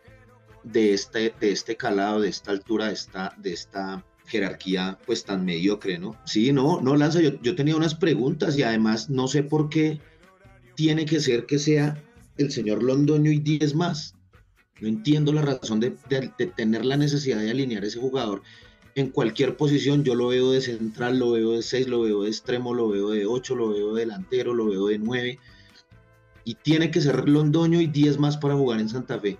de 0.62 0.94
este, 0.94 1.34
de 1.38 1.52
este 1.52 1.76
calado, 1.76 2.20
de 2.20 2.28
esta 2.28 2.52
altura, 2.52 2.86
de 2.86 2.94
esta, 2.94 3.34
de 3.36 3.52
esta 3.52 4.04
jerarquía 4.28 4.98
pues 5.06 5.24
tan 5.24 5.44
mediocre, 5.44 5.98
¿no? 5.98 6.16
Sí, 6.24 6.52
no, 6.52 6.80
no, 6.80 6.96
Lanza, 6.96 7.20
yo, 7.20 7.40
yo 7.42 7.54
tenía 7.54 7.76
unas 7.76 7.94
preguntas 7.94 8.56
y 8.56 8.62
además 8.62 9.10
no 9.10 9.26
sé 9.26 9.42
por 9.42 9.68
qué 9.68 10.00
tiene 10.74 11.06
que 11.06 11.18
ser 11.18 11.44
que 11.46 11.58
sea 11.58 12.00
el 12.36 12.52
señor 12.52 12.82
Londoño 12.82 13.32
y 13.32 13.40
10 13.40 13.74
más. 13.74 14.14
No 14.80 14.88
entiendo 14.88 15.32
la 15.32 15.42
razón 15.42 15.80
de, 15.80 15.90
tener 16.56 16.84
la 16.84 16.96
necesidad 16.96 17.40
de 17.40 17.50
alinear 17.50 17.84
ese 17.84 17.98
jugador 17.98 18.42
en 18.94 19.10
cualquier 19.10 19.56
posición. 19.56 20.04
Yo 20.04 20.14
lo 20.14 20.28
veo 20.28 20.52
de 20.52 20.60
central, 20.60 21.18
lo 21.18 21.32
veo 21.32 21.52
de 21.52 21.62
6, 21.62 21.88
lo 21.88 22.02
veo 22.02 22.22
de 22.22 22.28
extremo, 22.28 22.74
lo 22.74 22.88
veo 22.88 23.10
de 23.10 23.26
8, 23.26 23.56
lo 23.56 23.70
veo 23.70 23.94
de 23.94 24.02
delantero, 24.02 24.54
lo 24.54 24.66
veo 24.66 24.86
de 24.86 24.98
9. 24.98 25.38
Y 26.44 26.54
tiene 26.54 26.90
que 26.90 27.00
ser 27.00 27.28
Londoño 27.28 27.80
y 27.80 27.88
10 27.88 28.18
más 28.18 28.36
para 28.36 28.54
jugar 28.54 28.80
en 28.80 28.88
Santa 28.88 29.18
Fe. 29.18 29.36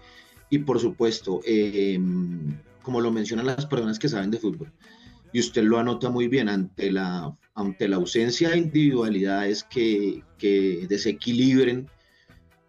Y 0.50 0.58
por 0.58 0.80
supuesto, 0.80 1.40
em, 1.44 2.58
como 2.82 3.00
lo 3.00 3.10
mencionan 3.10 3.46
las 3.46 3.66
personas 3.66 3.98
que 3.98 4.08
saben 4.08 4.30
de 4.30 4.38
fútbol, 4.38 4.72
y 5.32 5.40
usted 5.40 5.62
lo 5.62 5.78
anota 5.78 6.10
muy 6.10 6.28
bien, 6.28 6.48
ante 6.48 6.90
la, 6.90 7.36
ante 7.54 7.88
la 7.88 7.96
ausencia 7.96 8.50
de 8.50 8.58
individualidades 8.58 9.64
que, 9.64 10.22
que 10.38 10.86
desequilibren, 10.88 11.88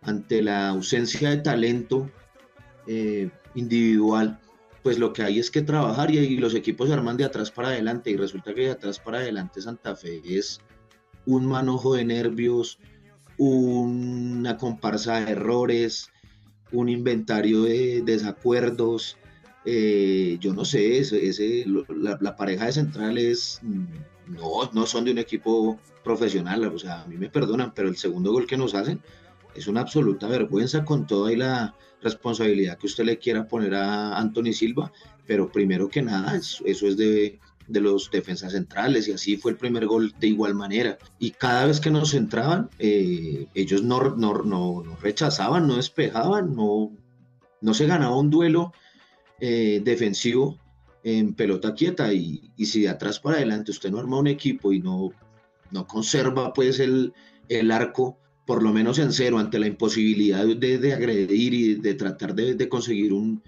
ante 0.02 0.42
la 0.42 0.70
ausencia 0.70 1.30
de 1.30 1.38
talento 1.38 2.10
eh, 2.88 3.30
individual, 3.56 4.40
pues 4.84 4.98
lo 4.98 5.14
que 5.14 5.24
hay 5.24 5.40
es 5.40 5.52
que 5.52 5.62
trabajar 5.62 6.12
y, 6.12 6.38
los 6.38 6.56
equipos 6.56 6.88
se 6.88 6.94
arman 6.94 7.18
de 7.18 7.26
atrás 7.26 7.52
para 7.52 7.70
adelante 7.70 8.10
y 8.10 8.18
resulta 8.18 8.54
que 8.54 8.62
de 8.62 8.72
atrás 8.72 9.00
para 9.00 9.20
adelante 9.20 9.62
Santa 9.62 9.96
Fe 9.96 10.22
es 10.26 10.62
un 11.26 11.46
manojo 11.46 11.96
de 11.96 12.06
nervios, 12.06 12.80
una 13.38 14.58
comparsa 14.58 15.20
de 15.20 15.32
errores, 15.32 16.10
un 16.72 16.90
inventario 16.90 17.64
de 17.64 18.02
desacuerdos. 18.04 19.18
Eh, 19.72 20.38
yo 20.40 20.52
no 20.52 20.66
sé, 20.66 20.98
ese, 20.98 21.64
la, 21.90 22.36
pareja 22.36 22.66
de 22.66 22.72
centrales 22.72 23.60
mm, 23.62 24.34
no, 24.34 24.72
no 24.74 24.88
son 24.88 25.06
de 25.06 25.12
un 25.12 25.20
equipo 25.20 25.80
profesional, 26.04 26.66
o 26.66 26.80
sea, 26.80 27.04
a 27.04 27.06
mí 27.06 27.18
me 27.18 27.30
perdonan, 27.30 27.72
pero 27.76 27.88
el 27.88 27.96
segundo 27.96 28.32
gol 28.32 28.48
que 28.48 28.58
nos 28.58 28.74
hacen 28.74 29.00
es 29.54 29.68
una 29.68 29.82
absoluta 29.82 30.28
vergüenza 30.28 30.84
con 30.84 31.06
toda 31.06 31.32
la 31.38 31.76
responsabilidad 32.02 32.80
que 32.80 32.88
usted 32.88 33.04
le 33.04 33.20
quiera 33.20 33.48
poner 33.48 33.76
a 33.76 34.18
Anthony 34.18 34.54
Silva, 34.54 34.92
pero 35.28 35.52
primero 35.52 35.88
que 35.88 36.02
nada, 36.02 36.36
eso, 36.36 36.66
es 36.66 36.98
de, 36.98 37.40
los 37.68 38.10
defensas 38.10 38.54
centrales 38.54 39.08
y 39.08 39.12
así 39.12 39.38
fue 39.38 39.52
el 39.52 39.58
primer 39.58 39.86
gol 39.86 40.16
de 40.20 40.30
igual 40.30 40.56
manera. 40.56 40.98
Y 41.20 41.30
cada 41.30 41.68
vez 41.68 41.80
que 41.80 41.92
nos 41.92 42.16
entraban, 42.16 42.72
eh, 42.80 43.46
ellos 43.54 43.84
no, 43.84 44.16
no, 44.16 44.34
no, 44.34 44.98
rechazaban, 45.00 45.68
no 45.68 45.76
despejaban, 45.76 46.56
no, 46.56 46.92
no 47.62 47.74
se 47.76 47.86
ganaba 47.86 48.18
un 48.18 48.32
duelo 48.32 48.74
eh, 49.40 49.82
defensivo 49.84 50.58
en 51.04 51.34
pelota 51.34 51.74
quieta 51.74 52.14
y, 52.14 52.52
y, 52.58 52.66
si 52.66 52.82
de 52.82 52.90
atrás 52.90 53.20
para 53.20 53.38
adelante 53.38 53.72
usted 53.72 53.90
no 53.90 54.00
arma 54.00 54.20
un 54.20 54.28
equipo 54.28 54.74
y 54.74 54.80
no, 54.80 55.12
no 55.72 55.88
conserva 55.88 56.54
pues 56.54 56.80
el, 56.80 57.14
el 57.48 57.72
arco 57.72 58.18
por 58.46 58.64
lo 58.64 58.74
menos 58.74 58.98
en 58.98 59.14
cero 59.14 59.38
ante 59.38 59.60
la 59.60 59.68
imposibilidad 59.68 60.44
de, 60.44 60.80
de 60.80 60.94
agredir 60.94 61.54
y 61.54 61.76
de 61.76 61.94
tratar 61.94 62.34
de, 62.34 62.56
de 62.56 62.68
conseguir 62.68 63.14
un, 63.14 63.44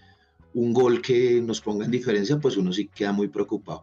un, 0.54 0.74
gol 0.74 1.02
que 1.02 1.42
nos 1.42 1.60
ponga 1.60 1.86
en 1.86 1.92
diferencia, 1.92 2.38
pues 2.38 2.56
uno 2.56 2.72
sí 2.72 2.88
queda 2.88 3.12
muy 3.12 3.28
preocupado. 3.28 3.82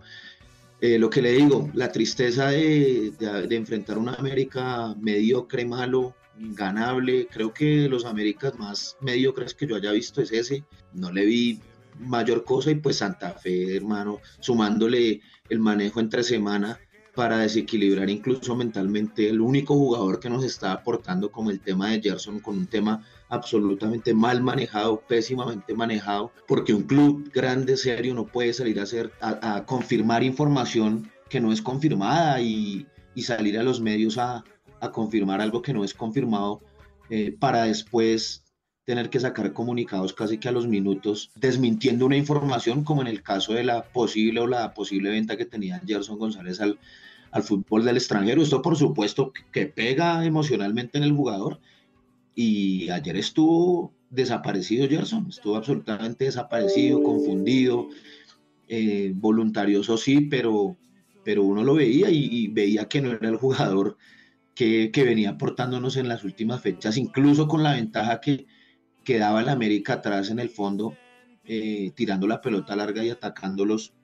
Eh, 0.81 0.97
lo 0.97 1.11
que 1.11 1.21
le 1.21 1.33
digo, 1.33 1.71
la 1.75 1.91
tristeza 1.91 2.50
de, 2.50 3.12
de, 3.19 3.57
enfrentar 3.57 3.99
una 3.99 4.15
América 4.15 4.95
mediocre, 5.00 5.65
malo, 5.65 6.15
ganable, 6.38 7.27
creo 7.27 7.53
que 7.53 7.88
los 7.88 8.05
Américas 8.05 8.57
más 8.57 8.97
mediocres 9.00 9.55
que 9.55 9.67
yo 9.67 9.75
haya 9.75 9.91
visto 9.91 10.23
es 10.23 10.31
ese, 10.31 10.62
no 10.93 11.11
le 11.11 11.27
vi 11.27 11.61
mayor 11.99 12.45
cosa 12.45 12.71
y 12.71 12.76
pues 12.76 12.99
Santa 12.99 13.33
Fe, 13.33 13.76
hermano, 13.76 14.21
sumándole 14.40 15.21
el 15.49 15.59
manejo 15.59 16.00
entre 16.00 16.23
semana, 16.23 16.78
para 17.19 17.38
desequilibrar 17.38 18.09
incluso 18.11 18.55
mentalmente 18.55 19.28
el 19.28 19.40
único 19.40 19.75
jugador 19.75 20.21
que 20.21 20.31
nos 20.31 20.45
está 20.45 20.71
aportando 20.71 21.33
como 21.33 21.50
el 21.50 21.59
tema 21.59 21.90
de 21.90 22.00
Gerson 22.00 22.38
con 22.38 22.57
un 22.57 22.69
tema 22.69 23.05
absolutamente 23.28 24.14
mal 24.14 24.40
manejado, 24.40 25.00
pésimamente 25.00 25.75
manejado, 25.75 26.31
porque 26.47 26.73
un 26.73 26.85
club 26.85 27.28
grande, 27.35 27.76
serio, 27.76 28.14
no 28.14 28.26
puede 28.26 28.52
salir 28.52 28.78
a, 28.78 28.85
hacer, 28.85 29.11
a, 29.21 29.64
confirmar 29.67 30.23
información 30.23 31.11
que 31.28 31.40
no 31.40 31.50
es 31.50 31.61
confirmada 31.61 32.40
y, 32.40 32.87
y 33.17 33.23
salir 33.23 33.59
a 33.59 33.64
los 33.64 33.81
medios 33.81 34.17
a, 34.17 34.45
a, 34.81 34.93
confirmar 34.93 35.40
algo 35.40 35.61
que 35.61 35.73
no 35.73 35.83
es 35.83 35.95
confirmado 35.95 36.61
eh, 37.11 37.35
para 37.37 37.64
después 37.64 38.45
tener 38.88 39.11
que 39.11 39.21
sacar 39.21 39.52
comunicados 39.52 40.14
casi 40.14 40.38
que 40.38 40.49
a 40.49 40.52
los 40.52 40.66
minutos 40.66 41.30
desmintiendo 41.35 42.07
una 42.07 42.16
información 42.16 42.85
como 42.85 43.02
en 43.02 43.09
el 43.09 43.23
caso 43.23 43.52
de 43.52 43.62
la 43.62 43.83
posible 43.83 44.40
o 44.40 44.47
la 44.47 44.73
posible 44.73 45.11
venta 45.11 45.37
que 45.37 45.45
tenía 45.45 45.83
Gerson 45.87 46.18
González 46.18 46.59
al, 46.62 46.78
al 47.30 47.42
fútbol 47.42 47.85
del 47.85 47.99
extranjero. 47.99 48.40
Esto 48.40 48.62
por 48.62 48.76
supuesto 48.78 49.35
que 49.52 49.66
pega 49.66 50.25
emocionalmente 50.25 50.97
en 50.97 51.04
el 51.04 51.12
jugador. 51.12 51.61
Y 52.35 52.88
ayer 52.88 53.18
estuvo 53.18 53.92
desaparecido 54.09 54.88
Gerson, 54.88 55.26
estuvo 55.28 55.57
absolutamente 55.57 56.25
desaparecido, 56.25 57.02
confundido, 57.02 57.90
eh, 58.68 59.12
voluntarioso 59.14 59.99
sí, 59.99 60.23
pero, 60.23 60.78
pero 61.25 61.42
uno 61.42 61.62
lo 61.62 61.75
veía 61.75 62.09
y, 62.09 62.49
veía 62.49 62.87
que 62.87 63.02
no 63.02 63.12
era 63.12 63.28
el 63.28 63.37
jugador 63.37 63.99
que, 64.54 64.90
venía 64.95 65.28
aportándonos 65.28 65.99
en 65.99 66.09
las 66.09 66.25
últimas 66.25 66.62
fechas, 66.62 66.97
incluso 66.97 67.47
con 67.49 67.62
la 67.62 67.75
ventaja 67.75 68.23
que, 68.23 68.47
que 69.09 69.19
daba 69.19 69.41
el 69.41 69.49
América 69.49 69.95
atrás 69.95 70.29
en 70.29 70.38
el 70.38 70.50
fondo, 70.50 70.95
eh, 71.47 71.93
tirando 71.95 72.27
la 72.27 72.43
pelota 72.43 72.77
larga 72.77 73.03
y 73.03 73.09
atacándolos 73.09 73.95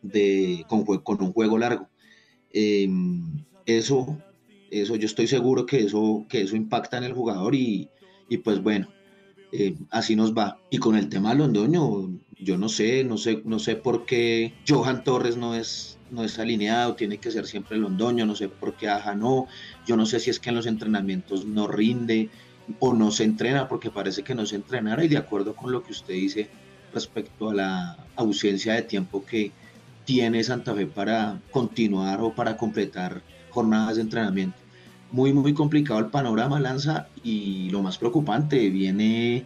de, 0.00 0.64
con, 0.66 1.22
un 1.22 1.34
juego 1.34 1.58
largo. 1.58 1.90
Em, 2.50 3.44
eso, 3.66 4.16
eso 4.70 4.96
yo 4.96 5.04
estoy 5.04 5.26
seguro 5.26 5.66
que 5.66 5.80
eso, 5.80 6.24
que 6.30 6.40
eso 6.40 6.56
impacta 6.56 6.96
en 6.96 7.04
el 7.04 7.12
jugador 7.12 7.54
y, 7.54 7.90
y 8.30 8.38
pues 8.38 8.62
bueno, 8.62 8.88
eh, 9.52 9.76
así 9.90 10.16
nos 10.16 10.32
va. 10.32 10.58
Y 10.70 10.78
con 10.78 10.96
el 10.96 11.10
tema 11.10 11.34
Londoño, 11.34 12.18
yo 12.40 12.56
no 12.56 12.70
sé, 12.70 13.04
no 13.04 13.18
sé, 13.18 13.42
no 13.44 13.58
sé 13.58 13.76
por 13.76 14.06
qué 14.06 14.54
Johan 14.66 15.04
Torres 15.04 15.36
no 15.36 15.56
es, 15.56 15.98
no 16.10 16.24
es 16.24 16.38
alineado, 16.38 16.94
tiene 16.94 17.18
que 17.18 17.30
ser 17.30 17.46
siempre 17.46 17.76
Londoño, 17.76 18.24
no 18.24 18.34
sé 18.34 18.48
por 18.48 18.78
qué 18.78 18.88
Aja 18.88 19.14
no, 19.14 19.46
yo 19.86 19.98
no 19.98 20.06
sé 20.06 20.20
si 20.20 20.30
es 20.30 20.40
que 20.40 20.48
en 20.48 20.56
los 20.56 20.66
entrenamientos 20.66 21.44
no 21.44 21.66
rinde 21.66 22.30
o 22.78 22.92
no 22.92 23.10
se 23.10 23.24
entrena, 23.24 23.68
porque 23.68 23.90
parece 23.90 24.22
que 24.22 24.34
no 24.34 24.46
se 24.46 24.56
entrenara 24.56 25.04
y 25.04 25.08
de 25.08 25.16
acuerdo 25.16 25.54
con 25.54 25.72
lo 25.72 25.82
que 25.82 25.92
usted 25.92 26.14
dice 26.14 26.48
respecto 26.92 27.50
a 27.50 27.54
la 27.54 27.96
ausencia 28.16 28.74
de 28.74 28.82
tiempo 28.82 29.24
que, 29.24 29.52
tiene 30.08 30.42
Santa 30.42 30.74
Fe 30.74 30.86
para 30.86 31.38
continuar 31.50 32.22
o 32.22 32.32
para 32.32 32.56
completar 32.56 33.20
jornadas 33.50 33.96
de 33.96 34.00
entrenamiento. 34.00 34.56
Muy, 35.12 35.34
muy 35.34 35.52
complicado 35.52 36.00
el 36.00 36.06
panorama, 36.06 36.58
Lanza, 36.58 37.08
y 37.22 37.68
lo 37.68 37.82
más 37.82 37.98
preocupante, 37.98 38.70
viene, 38.70 39.44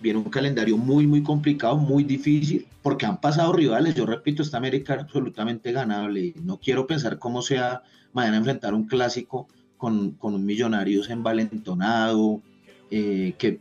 viene 0.00 0.18
un 0.18 0.24
calendario 0.24 0.76
muy, 0.76 1.06
muy 1.06 1.22
complicado, 1.22 1.76
muy 1.76 2.02
difícil, 2.02 2.66
porque 2.82 3.06
han 3.06 3.20
pasado 3.20 3.52
rivales. 3.52 3.94
Yo 3.94 4.04
repito, 4.04 4.42
esta 4.42 4.56
América 4.56 4.94
absolutamente 4.94 5.70
ganable. 5.70 6.34
No 6.42 6.58
quiero 6.58 6.88
pensar 6.88 7.20
cómo 7.20 7.40
sea 7.40 7.84
mañana 8.12 8.38
enfrentar 8.38 8.74
un 8.74 8.88
clásico 8.88 9.46
con, 9.76 10.10
con 10.14 10.34
un 10.34 10.44
Millonarios 10.44 11.08
envalentonado, 11.08 12.42
eh, 12.90 13.34
que 13.38 13.60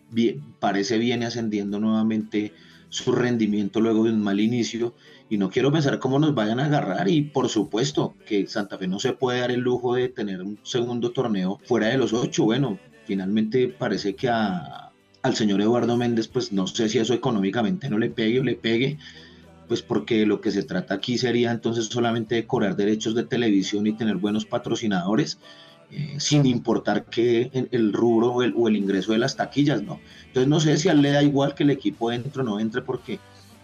parece 0.59 0.97
viene 0.97 1.25
ascendiendo 1.25 1.79
nuevamente 1.79 2.53
su 2.89 3.11
rendimiento 3.11 3.79
luego 3.79 4.03
de 4.05 4.11
un 4.11 4.21
mal 4.21 4.39
inicio 4.39 4.95
y 5.29 5.37
no 5.37 5.49
quiero 5.49 5.71
pensar 5.71 5.99
cómo 5.99 6.17
nos 6.17 6.33
vayan 6.33 6.59
a 6.59 6.65
agarrar 6.65 7.07
y 7.07 7.21
por 7.21 7.49
supuesto 7.49 8.15
que 8.25 8.47
Santa 8.47 8.77
Fe 8.77 8.87
no 8.87 8.99
se 8.99 9.13
puede 9.13 9.41
dar 9.41 9.51
el 9.51 9.59
lujo 9.59 9.93
de 9.93 10.09
tener 10.09 10.41
un 10.41 10.59
segundo 10.63 11.11
torneo 11.11 11.59
fuera 11.63 11.87
de 11.87 11.97
los 11.97 12.13
ocho. 12.13 12.45
Bueno, 12.45 12.79
finalmente 13.05 13.67
parece 13.67 14.15
que 14.15 14.29
al 14.29 15.35
señor 15.35 15.61
Eduardo 15.61 15.95
Méndez 15.97 16.27
pues 16.27 16.51
no 16.51 16.65
sé 16.65 16.89
si 16.89 16.97
eso 16.97 17.13
económicamente 17.13 17.89
no 17.89 17.99
le 17.99 18.09
pegue 18.09 18.39
o 18.39 18.43
le 18.43 18.55
pegue, 18.55 18.97
pues 19.67 19.83
porque 19.83 20.25
lo 20.25 20.41
que 20.41 20.49
se 20.49 20.63
trata 20.63 20.95
aquí 20.95 21.19
sería 21.19 21.51
entonces 21.51 21.85
solamente 21.85 22.33
de 22.33 22.47
cobrar 22.47 22.75
derechos 22.75 23.13
de 23.13 23.23
televisión 23.23 23.85
y 23.85 23.93
tener 23.93 24.15
buenos 24.15 24.45
patrocinadores. 24.45 25.37
Eh, 25.91 26.17
sin 26.19 26.45
importar 26.45 27.05
que 27.05 27.49
el 27.71 27.93
rubro 27.93 28.33
o 28.33 28.67
el, 28.67 28.75
ingreso 28.75 29.11
de 29.11 29.17
las 29.17 29.35
taquillas, 29.35 29.81
¿no? 29.81 29.99
Entonces 30.27 30.47
no 30.47 30.59
sé 30.59 30.77
si 30.77 30.87
a 30.87 30.91
él 30.91 31.01
le 31.01 31.09
da 31.09 31.23
igual 31.23 31.55
que 31.55 31.63
el 31.63 31.71
equipo 31.71 32.11
entre 32.11 32.43
o 32.43 32.45
no 32.45 32.59
entre 32.59 32.83
porque 32.83 33.19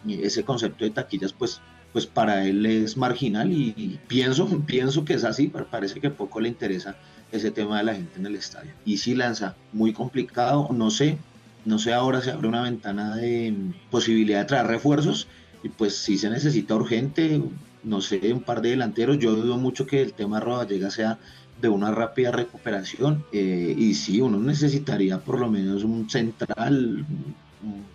ese 0.07 0.43
concepto 0.43 0.85
de 0.85 0.91
taquillas, 0.91 1.33
pues, 1.33 1.61
pues 1.93 2.07
para 2.07 2.45
él 2.47 2.65
es 2.65 2.97
marginal 2.97 3.51
y, 3.51 3.99
pienso, 4.07 4.47
pienso 4.65 5.05
que 5.05 5.13
es 5.13 5.23
así, 5.23 5.49
pero 5.49 5.67
parece 5.67 5.99
que 5.99 6.09
poco 6.09 6.39
le 6.39 6.49
interesa 6.49 6.95
ese 7.31 7.51
tema 7.51 7.77
de 7.77 7.83
la 7.83 7.93
gente 7.93 8.19
en 8.19 8.25
el 8.25 8.35
estadio. 8.35 8.71
Y 8.85 8.97
si 8.97 9.13
lanza, 9.13 9.55
muy 9.71 9.93
complicado, 9.93 10.69
no 10.71 10.89
sé, 10.89 11.19
no 11.63 11.77
sé 11.77 11.93
ahora 11.93 12.21
si 12.21 12.31
abre 12.31 12.47
una 12.47 12.63
ventana 12.63 13.15
de 13.15 13.53
posibilidad 13.91 14.39
de 14.39 14.45
traer 14.45 14.65
refuerzos 14.65 15.27
y 15.63 15.69
pues 15.69 15.95
si 15.95 16.17
se 16.17 16.29
necesita 16.31 16.75
urgente, 16.75 17.39
no 17.83 18.01
sé, 18.01 18.33
un 18.33 18.41
par 18.41 18.61
de 18.61 18.69
delanteros, 18.69 19.19
yo 19.19 19.35
dudo 19.35 19.57
mucho 19.57 19.85
que 19.85 20.01
el 20.01 20.13
tema 20.13 20.39
Rodallega 20.39 20.89
sea 20.89 21.19
de 21.61 21.69
una 21.69 21.91
rápida 21.91 22.31
recuperación 22.31 23.23
eh, 23.31 23.73
y 23.77 23.93
sí, 23.93 24.21
uno 24.21 24.37
necesitaría 24.37 25.19
por 25.19 25.39
lo 25.39 25.49
menos 25.49 25.83
un 25.83 26.09
central, 26.09 27.05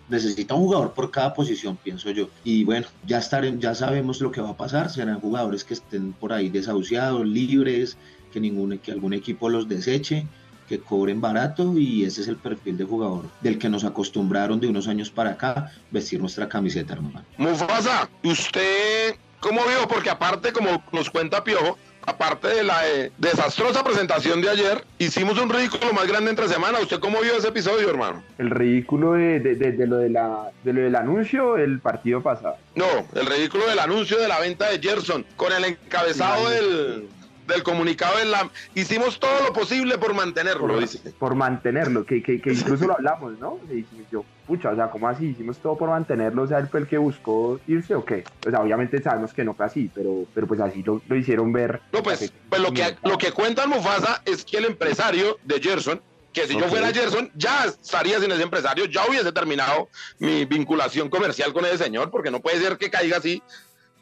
necesita 0.09 0.55
un 0.55 0.63
jugador 0.63 0.93
por 0.93 1.11
cada 1.11 1.33
posición, 1.33 1.77
pienso 1.77 2.09
yo. 2.11 2.29
Y 2.43 2.63
bueno, 2.63 2.87
ya, 3.05 3.21
ya 3.59 3.75
sabemos 3.75 4.19
lo 4.21 4.31
que 4.31 4.41
va 4.41 4.49
a 4.49 4.57
pasar, 4.57 4.89
serán 4.89 5.19
jugadores 5.19 5.63
que 5.63 5.75
estén 5.75 6.13
por 6.13 6.33
ahí 6.33 6.49
desahuciados, 6.49 7.25
libres, 7.25 7.97
que, 8.31 8.39
ningún, 8.39 8.77
que 8.79 8.91
algún 8.91 9.13
equipo 9.13 9.49
los 9.49 9.67
deseche 9.67 10.25
que 10.67 10.79
cobren 10.79 11.19
barato 11.19 11.77
y 11.77 12.05
ese 12.05 12.21
es 12.21 12.29
el 12.29 12.37
perfil 12.37 12.77
de 12.77 12.85
jugador 12.85 13.25
del 13.41 13.59
que 13.59 13.67
nos 13.67 13.83
acostumbraron 13.83 14.57
de 14.61 14.69
unos 14.69 14.87
años 14.87 15.09
para 15.09 15.31
acá 15.31 15.69
vestir 15.91 16.21
nuestra 16.21 16.47
camiseta, 16.47 16.93
hermano. 16.93 17.25
Mufasa, 17.37 18.09
¿usted 18.23 19.15
cómo 19.41 19.59
vio? 19.65 19.85
Porque 19.89 20.09
aparte, 20.09 20.53
como 20.53 20.81
nos 20.93 21.09
cuenta 21.09 21.43
Piojo, 21.43 21.77
aparte 22.05 22.47
de 22.47 22.63
la 22.63 22.87
eh, 22.87 23.11
desastrosa 23.17 23.83
presentación 23.83 24.41
de 24.41 24.49
ayer, 24.49 24.83
hicimos 24.97 25.39
un 25.39 25.49
ridículo 25.49 25.93
más 25.93 26.07
grande 26.07 26.29
entre 26.29 26.47
semana. 26.47 26.79
¿Usted 26.79 26.99
cómo 26.99 27.21
vio 27.21 27.35
ese 27.35 27.49
episodio, 27.49 27.89
hermano? 27.89 28.23
El 28.37 28.49
ridículo 28.49 29.13
de, 29.13 29.39
lo, 29.87 29.97
de, 29.97 30.09
la, 30.09 30.51
de 30.63 30.73
lo 30.73 30.81
del 30.81 30.95
anuncio 30.95 31.57
el 31.57 31.79
partido 31.79 32.21
pasado. 32.21 32.57
No, 32.75 32.85
el 33.13 33.25
ridículo 33.25 33.67
del 33.67 33.79
anuncio 33.79 34.19
de 34.19 34.27
la 34.27 34.39
venta 34.39 34.69
de 34.69 34.79
Gerson, 34.79 35.25
con 35.35 35.51
el 35.51 35.65
encabezado 35.65 36.49
del, 36.49 37.07
del 37.51 37.63
comunicado 37.63 38.17
de 38.17 38.25
la 38.25 38.49
hicimos 38.75 39.19
todo 39.19 39.43
lo 39.43 39.53
posible 39.53 39.97
por 39.97 40.13
mantenerlo, 40.13 40.67
por, 40.67 40.79
dice. 40.79 41.13
Por 41.17 41.35
mantenerlo, 41.35 42.05
que, 42.05 42.21
que, 42.21 42.41
que 42.41 42.53
incluso 42.53 42.87
lo 42.87 42.93
hablamos, 42.93 43.37
¿no? 43.39 43.59
Y 43.69 43.85
yo, 44.11 44.23
pucha, 44.47 44.69
o 44.69 44.75
sea, 44.75 44.89
¿cómo 44.89 45.07
así? 45.07 45.27
Hicimos 45.27 45.57
todo 45.59 45.77
por 45.77 45.89
mantenerlo, 45.89 46.43
o 46.43 46.47
sea, 46.47 46.59
él 46.59 46.67
fue 46.67 46.81
el 46.81 46.87
que 46.87 46.97
buscó 46.97 47.59
irse 47.67 47.95
o 47.95 48.03
qué. 48.03 48.23
O 48.45 48.49
sea, 48.49 48.61
obviamente 48.61 49.01
sabemos 49.01 49.33
que 49.33 49.43
no 49.43 49.53
fue 49.53 49.65
así, 49.65 49.89
pero, 49.93 50.25
pero 50.33 50.47
pues 50.47 50.59
así 50.59 50.83
lo, 50.83 51.01
lo 51.07 51.15
hicieron 51.15 51.51
ver. 51.51 51.81
No, 51.91 52.03
pues, 52.03 52.33
pues 52.49 52.61
lo 52.61 52.71
que, 52.71 52.95
lo 53.03 53.17
que 53.17 53.31
cuenta 53.31 53.67
Mufasa 53.67 54.21
es 54.25 54.43
que 54.43 54.57
el 54.57 54.65
empresario 54.65 55.37
de 55.43 55.59
Gerson 55.59 56.01
que 56.33 56.47
si 56.47 56.57
yo 56.57 56.67
fuera 56.69 56.93
Gerson, 56.93 57.29
ya 57.35 57.65
estaría 57.65 58.19
sin 58.19 58.31
ese 58.31 58.43
empresario, 58.43 58.85
ya 58.85 59.05
hubiese 59.05 59.31
terminado 59.31 59.89
mi 60.19 60.45
vinculación 60.45 61.09
comercial 61.09 61.51
con 61.53 61.65
ese 61.65 61.77
señor, 61.77 62.09
porque 62.09 62.31
no 62.31 62.39
puede 62.39 62.59
ser 62.61 62.77
que 62.77 62.89
caiga 62.89 63.17
así, 63.17 63.43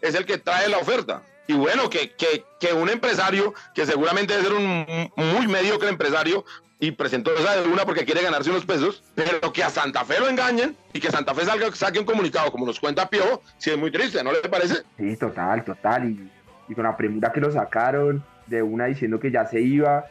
es 0.01 0.15
el 0.15 0.25
que 0.25 0.37
trae 0.37 0.69
la 0.69 0.77
oferta. 0.77 1.23
Y 1.49 1.55
bueno, 1.55 1.89
que, 1.89 2.11
que, 2.11 2.45
que 2.59 2.73
un 2.73 2.89
empresario, 2.89 3.55
que 3.73 3.83
seguramente 3.83 4.33
debe 4.33 4.45
ser 4.45 4.53
un 4.53 4.85
muy 5.15 5.47
mediocre 5.47 5.89
empresario, 5.89 6.45
y 6.79 6.91
presentó 6.91 7.35
esa 7.35 7.59
de 7.59 7.67
una 7.67 7.85
porque 7.85 8.05
quiere 8.05 8.21
ganarse 8.21 8.51
unos 8.51 8.65
pesos, 8.65 9.03
pero 9.15 9.51
que 9.51 9.63
a 9.63 9.71
Santa 9.71 10.05
Fe 10.05 10.19
lo 10.19 10.29
engañen 10.29 10.77
y 10.93 10.99
que 10.99 11.11
Santa 11.11 11.33
Fe 11.33 11.45
salga, 11.45 11.71
saque 11.73 11.99
un 11.99 12.05
comunicado, 12.05 12.51
como 12.51 12.67
nos 12.67 12.79
cuenta 12.79 13.09
Piojo, 13.09 13.41
sí 13.57 13.71
es 13.71 13.77
muy 13.79 13.91
triste, 13.91 14.23
¿no 14.23 14.31
le 14.31 14.41
parece? 14.47 14.83
Sí, 14.95 15.17
total, 15.17 15.63
total. 15.63 16.09
Y, 16.09 16.31
y 16.69 16.75
con 16.75 16.85
la 16.85 16.95
premura 16.95 17.31
que 17.31 17.41
lo 17.41 17.51
sacaron, 17.51 18.23
de 18.45 18.61
una 18.61 18.85
diciendo 18.85 19.19
que 19.19 19.31
ya 19.31 19.45
se 19.45 19.59
iba, 19.59 20.05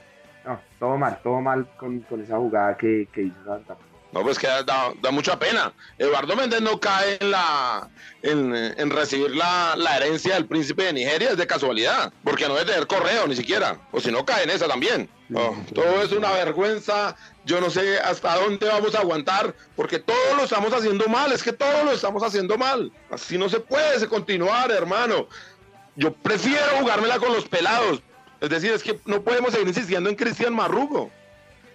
no, 0.45 0.61
todo 0.80 0.99
mal, 0.99 1.21
todo 1.23 1.40
mal 1.40 1.68
con, 1.76 2.00
con 2.00 2.21
esa 2.21 2.37
jugada 2.37 2.76
que, 2.76 3.09
que 3.12 3.23
hizo 3.23 3.45
Santa 3.47 3.76
Fe. 3.76 3.88
No, 4.18 4.25
pues 4.25 4.37
que 4.37 4.48
da, 4.48 4.64
da, 4.64 5.10
mucha 5.12 5.38
pena. 5.38 5.72
Eduardo 5.96 6.34
Méndez 6.34 6.60
no 6.60 6.80
cae 6.80 7.18
en 7.20 7.30
la 7.30 7.88
en, 8.22 8.52
en 8.52 8.90
recibir 8.90 9.30
la, 9.30 9.75
la, 9.76 9.96
herencia 9.96 10.34
del 10.34 10.46
príncipe 10.46 10.82
de 10.82 10.92
Nigeria, 10.92 11.30
es 11.30 11.37
de 11.37 11.46
casualidad, 11.46 12.12
porque 12.25 12.48
no 12.48 12.54
debe 12.54 12.72
tener 12.72 12.88
correo 12.88 13.28
ni 13.28 13.37
siquiera, 13.37 13.78
o 13.92 14.00
si 14.00 14.10
no 14.10 14.26
cae 14.26 14.42
en 14.42 14.50
esa 14.50 14.66
también. 14.66 15.08
No, 15.28 15.64
todo 15.72 16.02
es 16.02 16.10
una 16.10 16.32
vergüenza, 16.32 17.14
yo 17.44 17.60
no 17.60 17.70
sé 17.70 18.00
hasta 18.00 18.34
dónde 18.34 18.66
vamos 18.66 18.96
a 18.96 18.98
aguantar, 18.98 19.54
porque 19.76 20.00
todo 20.00 20.34
lo 20.37 20.42
estamos 20.42 20.72
haciendo 20.72 21.06
mal, 21.06 21.30
es 21.30 21.44
que 21.44 21.52
todo 21.52 21.84
lo 21.84 21.92
estamos 21.92 22.25
haciendo 22.25 22.58
mal. 22.58 22.90
Así 23.12 23.38
no 23.38 23.48
se 23.48 23.60
puede 23.60 24.04
continuar, 24.08 24.72
hermano. 24.72 25.28
Yo 25.94 26.12
prefiero 26.12 26.78
jugármela 26.80 27.20
con 27.20 27.32
los 27.32 27.48
pelados, 27.48 28.02
es 28.40 28.50
decir, 28.50 28.72
es 28.72 28.82
que 28.82 28.98
no 29.04 29.22
podemos 29.22 29.52
seguir 29.52 29.68
insistiendo 29.68 30.10
en 30.10 30.16
Cristian 30.16 30.54
Marrugo. 30.54 31.08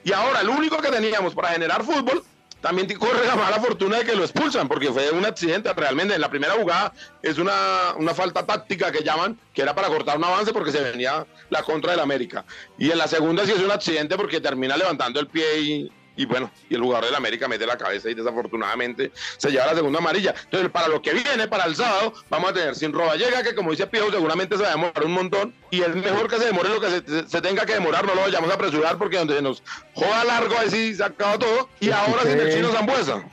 Y 0.03 0.11
ahora, 0.11 0.41
el 0.41 0.49
único 0.49 0.77
que 0.79 0.89
teníamos 0.89 1.33
para 1.33 1.49
generar 1.49 1.81
fútbol, 1.83 2.21
también 2.63 2.87
corre 2.97 3.27
la 3.27 3.35
mala 3.35 3.59
fortuna 3.59 3.97
de 3.97 4.05
que 4.05 4.15
lo 4.15 4.23
expulsan, 4.23 4.69
porque 4.69 4.89
fue 4.89 5.11
un 5.11 5.25
accidente 5.25 5.73
realmente. 5.73 6.15
En 6.15 6.21
la 6.21 6.29
primera 6.29 6.53
jugada 6.53 6.93
es 7.21 7.37
una, 7.37 7.93
una 7.97 8.13
falta 8.13 8.45
táctica 8.45 8.89
que 8.89 9.03
llaman, 9.03 9.37
que 9.53 9.61
era 9.61 9.75
para 9.75 9.89
cortar 9.89 10.17
un 10.17 10.23
avance 10.23 10.53
porque 10.53 10.71
se 10.71 10.81
venía 10.81 11.27
la 11.49 11.61
contra 11.61 11.91
del 11.91 11.99
América. 11.99 12.45
Y 12.79 12.89
en 12.89 12.97
la 12.97 13.09
segunda 13.09 13.45
sí 13.45 13.51
es 13.51 13.59
un 13.59 13.69
accidente 13.69 14.15
porque 14.15 14.39
termina 14.39 14.77
levantando 14.77 15.19
el 15.19 15.27
pie 15.27 15.59
y, 15.59 15.91
y 16.15 16.25
bueno, 16.25 16.51
y 16.69 16.75
el 16.75 16.81
jugador 16.81 17.05
del 17.05 17.15
América 17.15 17.47
mete 17.47 17.65
la 17.65 17.77
cabeza 17.77 18.09
y 18.09 18.13
desafortunadamente 18.13 19.11
se 19.37 19.49
lleva 19.49 19.67
la 19.67 19.75
segunda 19.75 19.99
amarilla. 19.99 20.33
Entonces, 20.43 20.69
para 20.69 20.87
lo 20.87 21.01
que 21.01 21.13
viene, 21.13 21.47
para 21.47 21.65
el 21.65 21.75
sábado, 21.75 22.13
vamos 22.29 22.51
a 22.51 22.53
tener 22.53 22.75
sin 22.75 22.93
roba 22.93 23.15
llega, 23.15 23.41
que 23.41 23.55
como 23.55 23.71
dice 23.71 23.87
Pío, 23.87 24.11
seguramente 24.11 24.55
se 24.55 24.63
va 24.63 24.69
a 24.69 24.71
demorar 24.71 25.05
un 25.05 25.13
montón. 25.13 25.53
Y 25.71 25.81
es 25.81 25.95
mejor 25.95 26.29
que 26.29 26.37
se 26.37 26.45
demore 26.45 26.69
lo 26.69 26.79
que 26.79 26.89
se, 26.89 27.27
se 27.27 27.41
tenga 27.41 27.65
que 27.65 27.73
demorar, 27.73 28.05
no 28.05 28.13
lo 28.13 28.21
vayamos 28.21 28.49
a 28.51 28.55
apresurar 28.55 28.97
porque 28.97 29.17
donde 29.17 29.41
nos 29.41 29.63
joda 29.93 30.23
largo, 30.23 30.55
ahí 30.57 30.69
sí 30.69 30.93
se 30.93 31.03
acaba 31.03 31.37
todo. 31.39 31.69
Y 31.79 31.89
ahora 31.89 32.23
sin 32.23 32.39
el 32.39 32.53
chino 32.53 32.69
Zambuesa. 32.69 33.23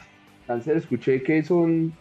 Cáncer, 0.47 0.77
escuché 0.79 1.23
que 1.23 1.45
son 1.45 1.97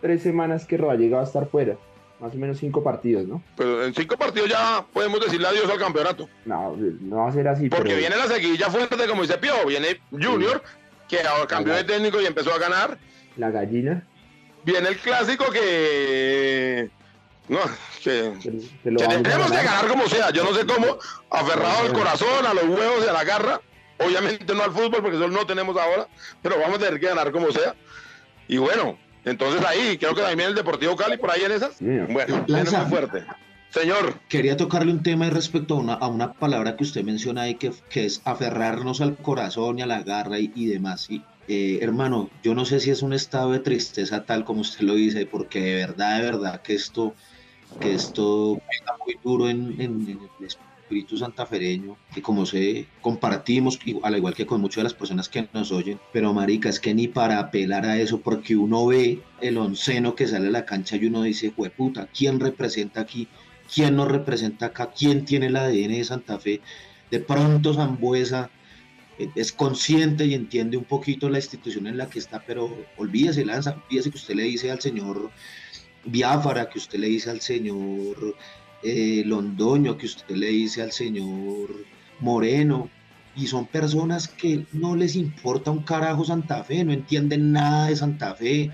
tres 0.00 0.22
semanas 0.22 0.66
que 0.66 0.76
Rodallega 0.76 1.18
va 1.18 1.22
a 1.22 1.26
estar 1.26 1.48
fuera 1.48 1.76
más 2.22 2.32
o 2.34 2.38
menos 2.38 2.58
cinco 2.58 2.84
partidos, 2.84 3.26
¿no? 3.26 3.42
Pero 3.56 3.84
en 3.84 3.92
cinco 3.92 4.16
partidos 4.16 4.48
ya 4.48 4.84
podemos 4.92 5.20
decirle 5.20 5.48
adiós 5.48 5.68
al 5.68 5.78
campeonato. 5.78 6.28
No, 6.44 6.76
no 6.76 7.16
va 7.16 7.28
a 7.28 7.32
ser 7.32 7.48
así. 7.48 7.68
Porque 7.68 7.96
viene 7.96 8.16
la 8.16 8.28
seguilla 8.28 8.70
fuerte, 8.70 9.08
como 9.08 9.22
dice 9.22 9.38
Pío, 9.38 9.66
viene 9.66 10.00
Junior, 10.12 10.62
que 11.08 11.20
ahora 11.20 11.48
cambió 11.48 11.74
de 11.74 11.82
técnico 11.82 12.20
y 12.20 12.26
empezó 12.26 12.54
a 12.54 12.58
ganar. 12.58 12.96
La 13.36 13.50
gallina. 13.50 14.06
Viene 14.64 14.90
el 14.90 14.98
clásico 14.98 15.50
que. 15.50 16.90
No, 17.48 17.58
que 18.04 18.32
tenemos 18.84 19.50
que 19.50 19.56
ganar 19.56 19.88
como 19.88 20.06
sea. 20.06 20.30
Yo 20.30 20.44
no 20.44 20.54
sé 20.54 20.64
cómo, 20.64 20.98
aferrado 21.28 21.86
al 21.86 21.92
corazón, 21.92 22.46
a 22.46 22.54
los 22.54 22.64
huevos 22.64 23.04
y 23.04 23.08
a 23.08 23.12
la 23.12 23.24
garra. 23.24 23.60
Obviamente 23.98 24.54
no 24.54 24.62
al 24.62 24.70
fútbol, 24.70 25.02
porque 25.02 25.16
eso 25.16 25.26
no 25.26 25.44
tenemos 25.44 25.76
ahora, 25.76 26.06
pero 26.40 26.56
vamos 26.60 26.76
a 26.76 26.84
tener 26.84 27.00
que 27.00 27.08
ganar 27.08 27.32
como 27.32 27.50
sea. 27.50 27.74
Y 28.46 28.58
bueno, 28.58 28.96
entonces 29.24 29.64
ahí, 29.64 29.96
creo 29.98 30.14
que 30.14 30.22
también 30.22 30.50
el 30.50 30.54
Deportivo 30.54 30.96
Cali, 30.96 31.16
por 31.16 31.30
ahí 31.30 31.42
en 31.42 31.52
esas. 31.52 31.76
Bueno, 31.80 32.44
viene 32.46 32.70
muy 32.70 32.86
fuerte. 32.90 33.24
Señor. 33.70 34.14
Quería 34.28 34.56
tocarle 34.56 34.92
un 34.92 35.02
tema 35.02 35.30
respecto 35.30 35.74
a 35.74 35.78
una, 35.78 35.94
a 35.94 36.06
una 36.06 36.34
palabra 36.34 36.76
que 36.76 36.84
usted 36.84 37.02
menciona 37.04 37.42
ahí, 37.42 37.54
que, 37.54 37.72
que 37.88 38.04
es 38.04 38.20
aferrarnos 38.24 39.00
al 39.00 39.16
corazón 39.16 39.78
y 39.78 39.82
a 39.82 39.86
la 39.86 40.02
garra 40.02 40.38
y, 40.38 40.52
y 40.54 40.66
demás. 40.66 41.02
¿sí? 41.02 41.22
Eh, 41.48 41.78
hermano, 41.80 42.28
yo 42.42 42.54
no 42.54 42.64
sé 42.64 42.80
si 42.80 42.90
es 42.90 43.02
un 43.02 43.12
estado 43.14 43.52
de 43.52 43.60
tristeza 43.60 44.24
tal 44.24 44.44
como 44.44 44.60
usted 44.60 44.80
lo 44.80 44.94
dice, 44.94 45.24
porque 45.26 45.60
de 45.60 45.74
verdad, 45.74 46.18
de 46.18 46.22
verdad 46.24 46.62
que 46.62 46.74
esto, 46.74 47.14
que 47.80 47.94
esto 47.94 48.60
pega 48.68 48.96
muy 49.04 49.18
duro 49.24 49.48
en, 49.48 49.74
en, 49.80 50.08
en 50.08 50.18
el 50.38 50.46
espíritu 50.46 50.71
santafereño, 51.14 51.96
que 52.14 52.22
como 52.22 52.46
sé, 52.46 52.86
compartimos, 53.00 53.78
al 54.02 54.16
igual 54.16 54.34
que 54.34 54.46
con 54.46 54.60
muchas 54.60 54.76
de 54.76 54.84
las 54.84 54.94
personas 54.94 55.28
que 55.28 55.48
nos 55.52 55.72
oyen, 55.72 55.98
pero 56.12 56.32
marica, 56.32 56.68
es 56.68 56.80
que 56.80 56.94
ni 56.94 57.08
para 57.08 57.38
apelar 57.38 57.84
a 57.86 57.98
eso, 57.98 58.20
porque 58.20 58.56
uno 58.56 58.86
ve 58.86 59.20
el 59.40 59.58
onceno 59.58 60.14
que 60.14 60.26
sale 60.26 60.48
a 60.48 60.50
la 60.50 60.64
cancha 60.64 60.96
y 60.96 61.06
uno 61.06 61.22
dice, 61.22 61.52
puta, 61.76 62.08
¿quién 62.16 62.40
representa 62.40 63.00
aquí? 63.00 63.28
¿Quién 63.72 63.96
nos 63.96 64.08
representa 64.08 64.66
acá? 64.66 64.90
¿Quién 64.96 65.24
tiene 65.24 65.46
el 65.46 65.56
ADN 65.56 65.92
de 65.92 66.04
Santa 66.04 66.38
Fe? 66.38 66.60
De 67.10 67.20
pronto 67.20 67.74
Zambuesa 67.74 68.50
es 69.34 69.52
consciente 69.52 70.26
y 70.26 70.34
entiende 70.34 70.76
un 70.76 70.84
poquito 70.84 71.28
la 71.28 71.38
institución 71.38 71.86
en 71.86 71.96
la 71.96 72.08
que 72.08 72.18
está, 72.18 72.42
pero 72.44 72.74
olvídese, 72.96 73.44
Lanza, 73.44 73.76
olvídese 73.86 74.10
que 74.10 74.16
usted 74.16 74.34
le 74.34 74.44
dice 74.44 74.70
al 74.70 74.80
señor 74.80 75.30
Biafara, 76.04 76.68
que 76.68 76.78
usted 76.78 76.98
le 76.98 77.08
dice 77.08 77.30
al 77.30 77.40
señor 77.40 78.34
eh, 78.82 79.22
Londoño, 79.24 79.96
que 79.96 80.06
usted 80.06 80.34
le 80.34 80.48
dice 80.48 80.82
al 80.82 80.92
señor 80.92 81.70
Moreno, 82.20 82.90
y 83.34 83.46
son 83.46 83.66
personas 83.66 84.28
que 84.28 84.66
no 84.72 84.94
les 84.94 85.16
importa 85.16 85.70
un 85.70 85.82
carajo 85.82 86.24
Santa 86.24 86.62
Fe, 86.64 86.84
no 86.84 86.92
entienden 86.92 87.52
nada 87.52 87.88
de 87.88 87.96
Santa 87.96 88.34
Fe, 88.34 88.70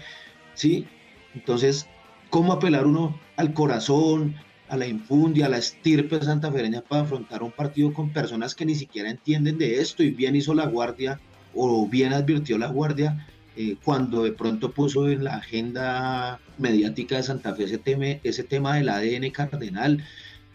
¿sí? 0.55 0.87
Entonces, 1.35 1.87
¿cómo 2.31 2.53
apelar 2.53 2.87
uno 2.87 3.19
al 3.37 3.53
corazón, 3.55 4.35
a 4.69 4.77
la 4.77 4.87
infundia, 4.87 5.47
a 5.47 5.49
la 5.49 5.59
estirpe 5.59 6.21
santafereña 6.21 6.83
para 6.83 7.03
afrontar 7.03 7.43
un 7.43 7.53
partido 7.53 7.93
con 7.93 8.11
personas 8.13 8.55
que 8.55 8.67
ni 8.67 8.75
siquiera 8.75 9.11
entienden 9.11 9.59
de 9.59 9.81
esto? 9.81 10.03
Y 10.03 10.11
bien 10.11 10.35
hizo 10.35 10.55
la 10.55 10.67
guardia, 10.67 11.21
o 11.55 11.87
bien 11.87 12.13
advirtió 12.13 12.59
la 12.59 12.67
guardia, 12.69 13.27
eh, 13.61 13.77
cuando 13.83 14.23
de 14.23 14.31
pronto 14.31 14.71
puso 14.71 15.09
en 15.09 15.25
la 15.25 15.35
agenda 15.35 16.39
mediática 16.59 17.17
de 17.17 17.25
Santa 17.25 17.57
Fe 17.57 17.65
ese 17.65 17.79
tema, 17.79 18.07
ese 18.23 18.45
tema 18.45 18.77
del 18.77 18.89
ADN 18.89 19.33
cardenal 19.33 20.05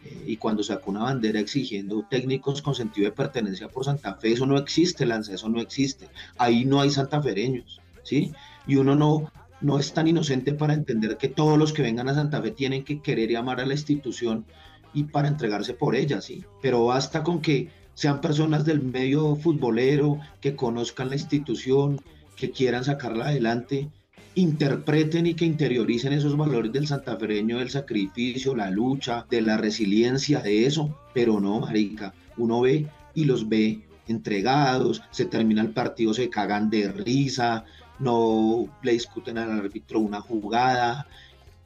eh, 0.05 0.23
y 0.25 0.37
cuando 0.37 0.63
sacó 0.63 0.91
una 0.91 1.03
bandera 1.03 1.41
exigiendo 1.41 2.05
técnicos 2.09 2.61
con 2.61 2.75
sentido 2.75 3.03
de 3.03 3.11
pertenencia 3.11 3.67
por 3.67 3.83
Santa 3.83 4.15
Fe, 4.15 4.31
eso 4.31 4.45
no 4.45 4.57
existe, 4.57 5.05
Lanza, 5.05 5.33
eso 5.33 5.49
no 5.49 5.59
existe. 5.59 6.07
Ahí 6.37 6.63
no 6.63 6.79
hay 6.79 6.91
santafereños, 6.91 7.81
¿sí? 8.03 8.31
Y 8.67 8.77
uno 8.77 8.95
no, 8.95 9.29
no 9.59 9.79
es 9.79 9.91
tan 9.91 10.07
inocente 10.07 10.53
para 10.53 10.73
entender 10.73 11.17
que 11.17 11.27
todos 11.27 11.59
los 11.59 11.73
que 11.73 11.81
vengan 11.81 12.07
a 12.07 12.13
Santa 12.13 12.41
Fe 12.41 12.51
tienen 12.51 12.85
que 12.85 13.01
querer 13.01 13.29
y 13.31 13.35
amar 13.35 13.59
a 13.59 13.65
la 13.65 13.73
institución 13.73 14.45
y 14.93 15.03
para 15.03 15.27
entregarse 15.27 15.73
por 15.73 15.97
ella, 15.97 16.21
¿sí? 16.21 16.45
Pero 16.61 16.85
basta 16.85 17.21
con 17.21 17.41
que 17.41 17.69
sean 17.95 18.21
personas 18.21 18.63
del 18.63 18.81
medio 18.81 19.35
futbolero, 19.35 20.21
que 20.39 20.55
conozcan 20.55 21.09
la 21.09 21.15
institución, 21.15 21.99
que 22.35 22.51
quieran 22.51 22.83
sacarla 22.83 23.27
adelante, 23.27 23.89
interpreten 24.35 25.27
y 25.27 25.35
que 25.35 25.45
interioricen 25.45 26.13
esos 26.13 26.35
valores 26.35 26.71
del 26.71 26.87
santafereño, 26.87 27.59
del 27.59 27.69
sacrificio, 27.69 28.55
la 28.55 28.71
lucha, 28.71 29.25
de 29.29 29.41
la 29.41 29.57
resiliencia, 29.57 30.39
de 30.39 30.65
eso. 30.65 30.97
Pero 31.13 31.39
no, 31.39 31.59
marica, 31.59 32.13
uno 32.37 32.61
ve 32.61 32.87
y 33.13 33.25
los 33.25 33.47
ve 33.47 33.81
entregados, 34.07 35.01
se 35.11 35.25
termina 35.25 35.61
el 35.61 35.69
partido, 35.69 36.13
se 36.13 36.29
cagan 36.29 36.69
de 36.69 36.91
risa, 36.91 37.63
no 37.99 38.67
le 38.81 38.93
discuten 38.93 39.37
al 39.37 39.51
árbitro 39.51 39.99
una 39.99 40.19
jugada, 40.19 41.07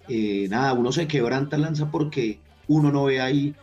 eh, 0.08 0.48
nada, 0.50 0.74
uno 0.74 0.92
se 0.92 1.08
quebranta 1.08 1.58
lanza 1.58 1.90
porque 1.90 2.40
uno 2.68 2.92
no 2.92 3.06
ve 3.06 3.22
ahí 3.22 3.56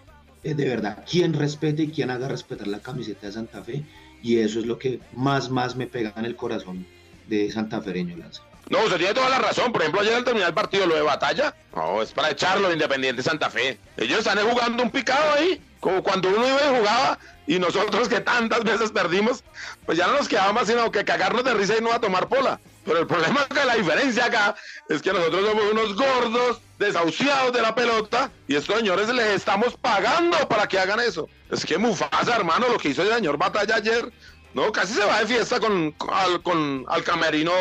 eh, 0.43 0.55
de 0.55 0.69
verdad 0.69 1.05
quién 1.11 1.33
respete 1.33 1.85
y 1.85 1.89
quién 1.89 2.11
haga 2.11 2.29
respetar 2.29 2.67
la 2.67 2.81
camiseta 2.81 3.27
de 3.27 3.33
Santa 3.33 3.63
Fe 3.63 3.85
y 4.25 4.39
eso 4.39 4.59
es 4.59 4.65
lo 4.65 4.79
que 4.79 5.01
más, 5.13 5.51
más 5.51 5.77
me 5.77 5.87
pega 5.87 6.15
en 6.17 6.25
el 6.25 6.35
corazón 6.35 6.87
de 7.29 7.53
santafereño 7.53 8.17
Lanza. 8.17 8.43
No, 8.71 8.79
usted 8.83 8.97
tiene 8.97 9.13
toda 9.13 9.29
la 9.29 9.39
razón. 9.39 9.71
Por 9.71 9.83
ejemplo, 9.83 10.01
ayer 10.01 10.15
al 10.15 10.25
terminar 10.25 10.49
el 10.49 10.55
partido, 10.55 10.87
lo 10.87 10.95
de 10.95 11.03
batalla, 11.03 11.55
no, 11.77 12.01
es 12.01 12.11
para 12.13 12.31
echarlo 12.31 12.69
de 12.69 12.73
Independiente 12.73 13.23
Santa 13.23 13.51
Fe. 13.51 13.79
Ellos 13.99 14.21
están 14.21 14.39
jugando 14.39 14.83
un 14.83 14.91
picado 14.91 15.35
ahí, 15.35 15.61
como 15.79 16.03
cuando 16.03 16.31
uno 16.31 16.49
iba 16.49 16.57
y 16.57 16.79
jugaba 16.79 17.19
y 17.47 17.59
nosotros 17.59 18.09
que 18.09 18.21
tantas 18.21 18.65
veces 18.65 18.93
perdimos, 18.93 19.45
pues 19.85 19.99
ya 19.99 20.07
no 20.07 20.15
nos 20.15 20.27
quedaba 20.27 20.55
más 20.55 20.69
sino 20.69 20.91
que 20.91 21.05
cagarnos 21.05 21.45
de 21.45 21.53
risa 21.53 21.75
y 21.79 21.83
no 21.83 21.93
a 21.93 22.01
tomar 22.01 22.27
pola. 22.27 22.59
Pero 22.87 23.01
el 23.01 23.07
problema 23.07 23.43
es 23.43 23.59
que 23.59 23.67
la 23.67 23.75
diferencia 23.75 24.25
acá 24.25 24.55
es 24.89 25.03
que 25.03 25.13
nosotros 25.13 25.47
somos 25.47 25.65
unos 25.71 25.95
gordos 25.95 26.61
desahuciados 26.79 27.53
de 27.53 27.63
la 27.63 27.75
pelota 27.75 28.31
y 28.49 28.57
estos 28.57 28.77
señores 28.77 29.09
les 29.09 29.37
estamos 29.37 29.77
pagando 29.77 30.37
para 30.49 30.67
que 30.67 30.79
hagan 30.79 31.01
eso. 31.01 31.29
Es 31.51 31.65
que 31.65 31.79
Mufasa, 31.79 32.37
hermano, 32.37 32.69
lo 32.69 32.79
que 32.79 32.89
hizo 32.89 33.03
el 33.03 33.13
señor 33.13 33.39
Batalla 33.39 33.77
ayer, 33.77 34.13
no, 34.55 34.71
casi 34.73 34.95
se 34.95 35.05
va 35.05 35.21
de 35.21 35.27
fiesta 35.27 35.61
con, 35.61 35.93
con, 35.93 36.85
al, 36.89 37.05
camerino 37.05 37.53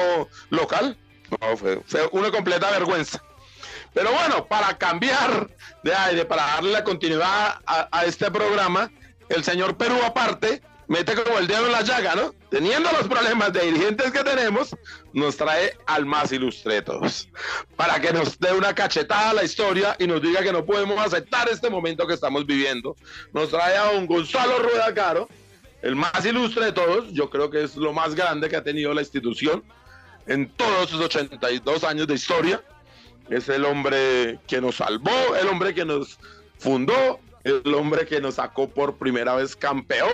local. 0.49 0.97
No, 1.41 1.57
fue, 1.57 1.81
una 2.11 2.31
completa 2.31 2.69
vergüenza. 2.71 3.23
Pero 3.93 4.11
bueno, 4.11 4.45
para 4.47 4.77
cambiar 4.77 5.49
de 5.83 5.93
aire, 5.93 6.25
para 6.25 6.43
darle 6.43 6.71
la 6.71 6.83
continuidad 6.83 7.59
a, 7.65 7.89
a 7.91 8.05
este 8.05 8.29
programa, 8.31 8.91
el 9.29 9.43
señor 9.43 9.77
Perú 9.77 9.99
aparte 10.03 10.61
mete 10.87 11.15
como 11.15 11.39
el 11.39 11.47
dedo 11.47 11.65
en 11.65 11.71
la 11.71 11.81
llaga, 11.81 12.15
¿no? 12.15 12.33
Teniendo 12.49 12.91
los 12.91 13.07
problemas 13.07 13.53
de 13.53 13.61
dirigentes 13.61 14.11
que 14.11 14.23
tenemos, 14.23 14.75
nos 15.13 15.37
trae 15.37 15.77
al 15.85 16.05
más 16.05 16.31
ilustre 16.31 16.75
de 16.75 16.81
todos, 16.81 17.29
para 17.75 18.01
que 18.01 18.11
nos 18.11 18.39
dé 18.39 18.51
una 18.51 18.73
cachetada 18.73 19.29
a 19.29 19.33
la 19.33 19.43
historia 19.43 19.95
y 19.99 20.07
nos 20.07 20.21
diga 20.21 20.41
que 20.41 20.51
no 20.51 20.65
podemos 20.65 20.97
aceptar 20.99 21.47
este 21.49 21.69
momento 21.69 22.07
que 22.07 22.15
estamos 22.15 22.45
viviendo. 22.45 22.95
Nos 23.31 23.49
trae 23.49 23.77
a 23.77 23.91
un 23.91 24.07
Gonzalo 24.07 24.59
Rueda 24.59 24.93
Caro, 24.93 25.29
el 25.83 25.95
más 25.95 26.25
ilustre 26.25 26.65
de 26.65 26.71
todos, 26.71 27.11
yo 27.11 27.29
creo 27.29 27.49
que 27.49 27.63
es 27.63 27.75
lo 27.75 27.93
más 27.93 28.15
grande 28.15 28.49
que 28.49 28.55
ha 28.55 28.63
tenido 28.63 28.93
la 28.93 29.01
institución 29.01 29.63
en 30.27 30.49
todos 30.49 30.89
sus 30.89 31.01
82 31.01 31.83
años 31.83 32.07
de 32.07 32.15
historia. 32.15 32.63
Es 33.29 33.49
el 33.49 33.65
hombre 33.65 34.39
que 34.47 34.61
nos 34.61 34.75
salvó, 34.75 35.35
el 35.39 35.47
hombre 35.47 35.73
que 35.73 35.85
nos 35.85 36.19
fundó, 36.57 37.19
el 37.43 37.73
hombre 37.73 38.05
que 38.05 38.21
nos 38.21 38.35
sacó 38.35 38.69
por 38.69 38.97
primera 38.97 39.35
vez 39.35 39.55
campeón 39.55 40.13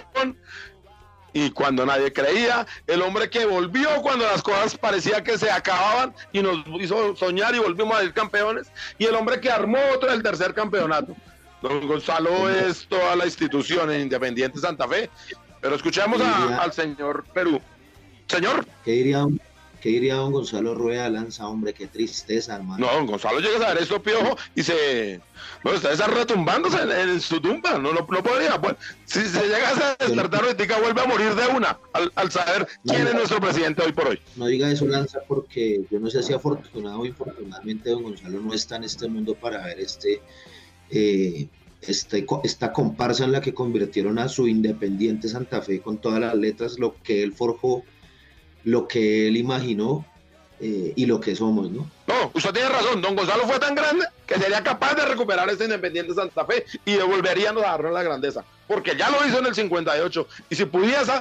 y 1.34 1.52
cuando 1.52 1.86
nadie 1.86 2.12
creía, 2.12 2.66
el 2.88 3.02
hombre 3.02 3.30
que 3.30 3.46
volvió 3.46 3.90
cuando 4.02 4.26
las 4.26 4.42
cosas 4.42 4.78
parecía 4.78 5.24
que 5.24 5.38
se 5.38 5.52
acababan 5.52 6.14
y 6.32 6.42
nos 6.42 6.66
hizo 6.80 7.16
soñar 7.16 7.56
y 7.56 7.60
volvimos 7.60 7.98
a 7.98 8.02
ser 8.02 8.14
campeones, 8.14 8.72
y 8.98 9.06
el 9.06 9.16
hombre 9.16 9.40
que 9.40 9.52
armó 9.52 9.78
otro 9.94 10.12
el 10.12 10.24
tercer 10.24 10.54
campeonato. 10.54 11.16
Don 11.62 11.88
Gonzalo 11.88 12.50
es 12.50 12.88
toda 12.88 13.16
la 13.16 13.26
institución 13.26 13.92
en 13.92 14.02
Independiente 14.02 14.60
Santa 14.60 14.88
Fe, 14.88 15.10
pero 15.62 15.76
escuchemos 15.76 16.22
al 16.22 16.72
señor 16.72 17.26
Perú. 17.34 17.62
Señor. 18.28 18.66
¿Qué 18.86 18.92
diría 18.92 19.26
¿Qué 19.82 19.90
diría 19.90 20.16
don 20.16 20.34
Gonzalo 20.34 20.76
Rueda 20.76 21.10
Lanza, 21.10 21.48
hombre? 21.48 21.74
Qué 21.74 21.88
tristeza, 21.88 22.56
hermano. 22.56 22.86
No, 22.86 22.94
don 22.94 23.06
Gonzalo 23.06 23.40
llega 23.40 23.66
a 23.66 23.74
ver 23.74 23.84
esto, 23.84 24.02
piojo, 24.02 24.38
y 24.56 24.64
se. 24.64 25.22
No, 25.64 25.74
está 25.74 26.08
retumbándose 26.08 26.78
en, 26.82 27.22
su 27.22 27.40
tumba. 27.40 27.78
No, 27.78 27.94
no, 27.94 28.06
podría. 28.06 28.60
Pues, 28.60 28.76
si 29.06 29.22
se 29.22 29.44
llega 29.44 29.70
a 29.70 29.96
despertar 30.06 30.44
ahorita, 30.44 30.80
vuelve 30.80 31.02
a 31.02 31.06
morir 31.06 31.34
de 31.34 31.48
una 31.48 31.78
al, 31.94 32.32
saber 32.32 32.68
quién 32.86 33.08
es 33.08 33.14
nuestro 33.14 33.40
presidente 33.40 33.82
hoy 33.84 33.94
por 33.94 34.10
hoy. 34.10 34.20
No 34.36 34.48
diga 34.48 34.70
eso, 34.70 34.86
Lanza, 34.86 35.20
porque 35.28 35.82
yo 35.90 36.00
no 36.00 36.10
sé 36.10 36.24
si 36.24 36.34
afortunado 36.34 37.00
o 37.00 37.06
infortunadamente 37.06 37.90
don 37.90 38.04
Gonzalo 38.04 38.42
no 38.42 38.54
está 38.54 38.76
en 38.76 38.84
este 38.84 39.08
mundo 39.08 39.36
para 39.36 39.64
ver 39.66 39.80
este. 39.80 40.22
Eh, 40.92 41.48
este, 41.82 42.26
esta 42.44 42.74
comparsa 42.74 43.24
en 43.24 43.32
la 43.32 43.40
que 43.40 43.54
convirtieron 43.54 44.20
a 44.20 44.28
su 44.28 44.50
Independiente 44.50 45.30
Santa 45.30 45.62
Fe 45.62 45.80
con 45.80 45.98
todas 45.98 46.20
las 46.20 46.36
letras, 46.36 46.78
lo 46.78 46.96
que 47.02 47.24
él 47.24 47.32
forjó 47.32 47.86
lo 48.64 48.88
que 48.88 49.28
él 49.28 49.38
imaginó 49.38 50.06
eh, 50.62 50.94
y 50.96 51.06
lo 51.06 51.20
que 51.22 51.36
somos, 51.36 51.72
¿no? 51.72 51.90
No, 52.08 52.32
usted 52.34 52.52
tiene 52.52 52.70
razón, 52.70 53.02
don 53.02 53.16
Gonzalo 53.16 53.48
fue 53.48 53.60
tan 53.60 53.76
grande 53.76 54.06
que 54.26 54.36
sería 54.36 54.62
capaz 54.62 54.94
de 54.96 55.06
recuperar 55.06 55.50
este 55.50 55.64
Independiente 55.64 56.14
Santa 56.14 56.46
Fe 56.46 56.66
y 56.84 56.94
devolveríamos 56.94 57.64
a 57.64 57.78
la 57.78 58.04
grandeza, 58.04 58.44
porque 58.68 58.96
ya 58.98 59.10
lo 59.10 59.26
hizo 59.26 59.40
en 59.40 59.46
el 59.46 59.56
58 59.56 60.28
y 60.50 60.56
si 60.56 60.66
pudiese, 60.66 61.14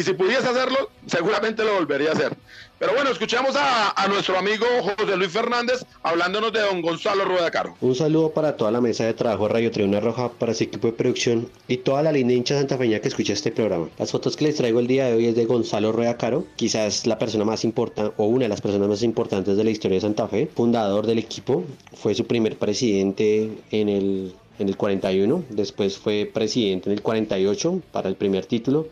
y 0.00 0.02
si 0.02 0.14
pudiese 0.14 0.48
hacerlo, 0.48 0.88
seguramente 1.04 1.62
lo 1.62 1.74
volvería 1.74 2.08
a 2.08 2.12
hacer. 2.12 2.34
Pero 2.78 2.94
bueno, 2.94 3.10
escuchamos 3.10 3.54
a, 3.54 4.08
nuestro 4.08 4.38
amigo 4.38 4.64
José 4.80 5.14
Luis 5.14 5.30
Fernández 5.30 5.84
hablándonos 6.02 6.54
de 6.54 6.60
don 6.60 6.80
Gonzalo 6.80 7.26
Rueda 7.26 7.50
Caro. 7.50 7.76
Un 7.82 7.94
saludo 7.94 8.30
para 8.30 8.56
toda 8.56 8.70
la 8.70 8.80
mesa 8.80 9.04
de 9.04 9.12
trabajo 9.12 9.46
de 9.46 9.52
Radio 9.52 9.70
Tribuna 9.70 10.00
Roja, 10.00 10.30
para 10.30 10.54
su 10.54 10.64
equipo 10.64 10.86
de 10.86 10.94
producción 10.94 11.50
y 11.68 11.76
toda 11.76 12.02
la 12.02 12.12
linda 12.12 12.32
hincha 12.32 12.56
santafeña 12.56 13.00
que 13.00 13.08
escucha 13.08 13.34
este 13.34 13.52
programa. 13.52 13.90
Las 13.98 14.10
fotos 14.10 14.38
que 14.38 14.46
les 14.46 14.56
traigo 14.56 14.80
el 14.80 14.86
día 14.86 15.04
de 15.04 15.16
hoy 15.16 15.26
es 15.26 15.36
de 15.36 15.44
Gonzalo 15.44 15.92
Rueda 15.92 16.16
Caro, 16.16 16.46
quizás 16.56 17.06
la 17.06 17.18
persona 17.18 17.44
más 17.44 17.62
importante 17.64 18.14
o 18.16 18.24
una 18.24 18.44
de 18.44 18.48
las 18.48 18.62
personas 18.62 18.88
más 18.88 19.02
importantes 19.02 19.58
de 19.58 19.64
la 19.64 19.70
historia 19.70 19.96
de 19.96 20.00
Santa 20.00 20.28
Fe, 20.28 20.48
fundador 20.56 21.06
del 21.06 21.18
equipo, 21.18 21.62
fue 21.92 22.14
su 22.14 22.26
primer 22.26 22.56
presidente 22.56 23.50
en 23.70 23.90
el, 23.90 24.34
en 24.58 24.68
el 24.70 24.78
41, 24.78 25.44
después 25.50 25.98
fue 25.98 26.30
presidente 26.32 26.88
en 26.88 26.94
el 26.94 27.02
48 27.02 27.82
para 27.92 28.08
el 28.08 28.16
primer 28.16 28.46
título 28.46 28.86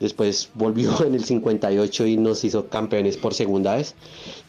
Después 0.00 0.50
volvió 0.54 1.02
en 1.06 1.14
el 1.14 1.24
58 1.24 2.06
y 2.06 2.16
nos 2.16 2.44
hizo 2.44 2.66
campeones 2.68 3.16
por 3.16 3.34
segunda 3.34 3.76
vez. 3.76 3.94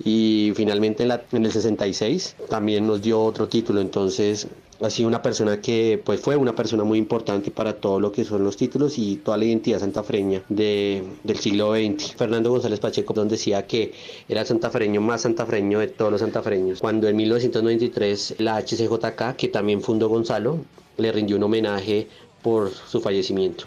Y 0.03 0.51
finalmente 0.55 1.03
en, 1.03 1.45
el 1.45 1.51
66 1.51 2.35
también 2.49 2.87
nos 2.87 3.01
dio 3.01 3.21
otro 3.21 3.47
título. 3.47 3.81
Entonces 3.81 4.47
ha 4.79 4.89
sido 4.89 5.07
una 5.07 5.21
persona 5.21 5.59
que 5.59 5.99
pues 6.03 6.21
fue 6.21 6.35
una 6.35 6.55
persona 6.55 6.83
muy 6.83 6.99
importante 6.99 7.49
para 7.49 7.73
todo 7.73 7.99
lo 7.99 8.11
que 8.11 8.23
son 8.23 8.43
los 8.43 8.57
títulos 8.57 8.97
y 8.99 9.15
toda 9.17 9.37
la 9.37 9.45
identidad 9.45 9.79
santafreña 9.79 10.43
de, 10.49 11.03
del 11.23 11.37
siglo 11.37 11.73
XX. 11.73 12.15
Fernando 12.15 12.51
González 12.51 12.79
Pacheco 12.79 13.13
donde 13.13 13.37
decía 13.37 13.65
que 13.65 13.93
era 14.29 14.45
santafreño 14.45 15.01
más 15.01 15.21
santafreño 15.21 15.79
de 15.79 15.87
todos 15.87 16.11
los 16.11 16.21
santafreños. 16.21 16.79
Cuando 16.79 17.07
en 17.07 17.15
1993 17.15 18.35
la 18.39 18.57
HCJK, 18.57 19.35
que 19.35 19.47
también 19.47 19.81
fundó 19.81 20.09
Gonzalo, 20.09 20.59
le 20.97 21.11
rindió 21.11 21.37
un 21.37 21.43
homenaje 21.43 22.07
por 22.41 22.71
su 22.71 23.01
fallecimiento. 23.01 23.65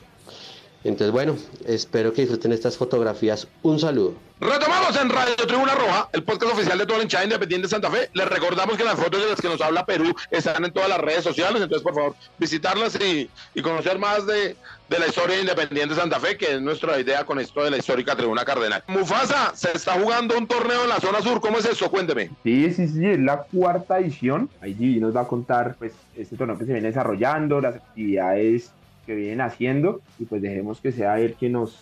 Entonces, 0.83 1.12
bueno, 1.12 1.37
espero 1.66 2.12
que 2.12 2.23
disfruten 2.23 2.53
estas 2.53 2.77
fotografías. 2.77 3.47
Un 3.62 3.79
saludo. 3.79 4.14
Retomamos 4.40 4.99
en 4.99 5.11
Radio 5.11 5.37
Tribuna 5.37 5.75
Roja, 5.75 6.09
el 6.14 6.23
podcast 6.23 6.55
oficial 6.55 6.79
de 6.79 6.87
toda 6.87 6.97
la 6.97 7.05
hinchada 7.05 7.25
independiente 7.25 7.66
de 7.66 7.71
Santa 7.71 7.90
Fe. 7.90 8.09
Les 8.14 8.27
recordamos 8.27 8.79
que 8.79 8.85
las 8.85 8.95
fotos 8.95 9.21
de 9.23 9.29
las 9.29 9.38
que 9.38 9.49
nos 9.49 9.61
habla 9.61 9.85
Perú 9.85 10.14
están 10.31 10.64
en 10.64 10.73
todas 10.73 10.88
las 10.88 10.99
redes 10.99 11.23
sociales, 11.23 11.61
entonces 11.61 11.83
por 11.83 11.95
favor 11.95 12.14
visitarlas 12.38 12.99
y, 12.99 13.29
conocer 13.61 13.99
más 13.99 14.27
de, 14.27 14.57
la 14.88 15.07
historia 15.07 15.37
de 15.37 15.43
Independiente 15.43 15.95
Santa 15.95 16.19
Fe, 16.19 16.38
que 16.38 16.55
es 16.55 16.62
nuestra 16.62 16.99
idea 16.99 17.27
con 17.27 17.38
esto 17.38 17.62
de 17.62 17.71
la 17.71 17.77
histórica 17.77 18.16
Tribuna 18.16 18.47
Cardenal. 18.47 18.83
Mufasa, 18.87 19.53
se 19.55 19.73
está 19.77 20.01
jugando 20.01 20.38
un 20.38 20.47
torneo 20.47 20.85
en 20.85 20.88
la 20.88 21.01
zona 21.01 21.21
sur, 21.21 21.43
¿cómo 21.43 21.59
es 21.59 21.66
eso? 21.66 21.90
Cuénteme. 21.90 22.31
Sí, 22.43 22.73
sí, 22.73 22.88
sí, 22.88 23.05
es 23.05 23.21
la 23.21 23.43
cuarta 23.43 23.99
edición. 23.99 24.49
Ahí 24.62 24.75
nos 24.99 25.14
va 25.14 25.21
a 25.21 25.29
contar 25.29 25.77
pues 25.79 25.93
este 26.16 26.38
torneo 26.38 26.57
que 26.57 26.64
se 26.64 26.73
viene 26.73 26.88
desarrollando, 26.88 27.61
las 27.61 27.75
actividades 27.75 28.71
que 29.11 29.16
vienen 29.16 29.40
haciendo 29.40 30.03
y 30.20 30.25
pues 30.25 30.40
dejemos 30.40 30.81
que 30.81 30.92
sea 30.92 31.18
él 31.18 31.35
quien 31.37 31.51
nos, 31.51 31.75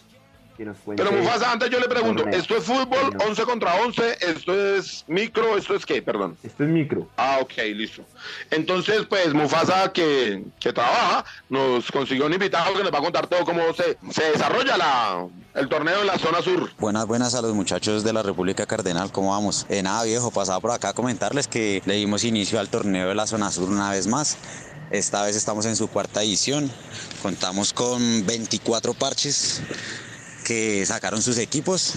nos 0.61 0.79
cuente. 0.79 1.05
Pero 1.05 1.15
Mufasa, 1.15 1.53
antes 1.53 1.69
yo 1.69 1.79
le 1.79 1.87
pregunto, 1.87 2.27
¿esto 2.27 2.57
es 2.57 2.65
fútbol 2.65 3.15
11 3.29 3.43
contra 3.43 3.75
11? 3.83 4.17
¿Esto 4.23 4.55
es 4.55 5.05
micro? 5.09 5.59
¿Esto 5.59 5.75
es 5.75 5.85
qué? 5.85 6.01
Perdón. 6.01 6.39
Esto 6.43 6.65
es 6.65 6.71
micro. 6.71 7.07
Ah, 7.19 7.41
ok, 7.43 7.53
listo. 7.75 8.03
Entonces, 8.51 9.05
pues 9.05 9.35
Mufasa 9.35 9.93
que, 9.93 10.43
que 10.59 10.73
trabaja, 10.73 11.27
nos 11.51 11.93
consiguió 11.93 12.25
un 12.25 12.33
invitado 12.33 12.75
que 12.75 12.83
nos 12.83 12.95
va 12.95 12.99
a 12.99 13.03
contar 13.03 13.27
todo 13.27 13.45
cómo 13.45 13.61
se, 13.75 13.99
se 14.11 14.31
desarrolla 14.31 14.79
la, 14.79 15.27
el 15.55 15.69
torneo 15.69 16.01
en 16.01 16.07
la 16.07 16.17
zona 16.17 16.41
sur. 16.41 16.71
Buenas, 16.79 17.07
buenas 17.07 17.35
a 17.35 17.43
los 17.43 17.53
muchachos 17.53 18.05
de 18.05 18.15
la 18.15 18.23
República 18.23 18.65
Cardenal, 18.65 19.13
¿cómo 19.13 19.33
vamos? 19.33 19.67
Eh, 19.69 19.83
nada 19.83 20.05
viejo, 20.05 20.31
pasaba 20.31 20.61
por 20.61 20.71
acá 20.71 20.89
a 20.89 20.93
comentarles 20.95 21.47
que 21.47 21.83
le 21.85 21.97
dimos 21.97 22.25
inicio 22.25 22.59
al 22.59 22.71
torneo 22.71 23.09
de 23.09 23.15
la 23.15 23.27
zona 23.27 23.51
sur 23.51 23.69
una 23.69 23.91
vez 23.91 24.07
más. 24.07 24.39
Esta 24.91 25.23
vez 25.23 25.37
estamos 25.37 25.67
en 25.67 25.77
su 25.77 25.89
cuarta 25.89 26.23
edición. 26.23 26.71
Contamos 27.21 27.75
con 27.75 28.25
24 28.25 28.95
parches 28.95 29.61
que 30.47 30.87
sacaron 30.87 31.21
sus 31.21 31.37
equipos. 31.37 31.95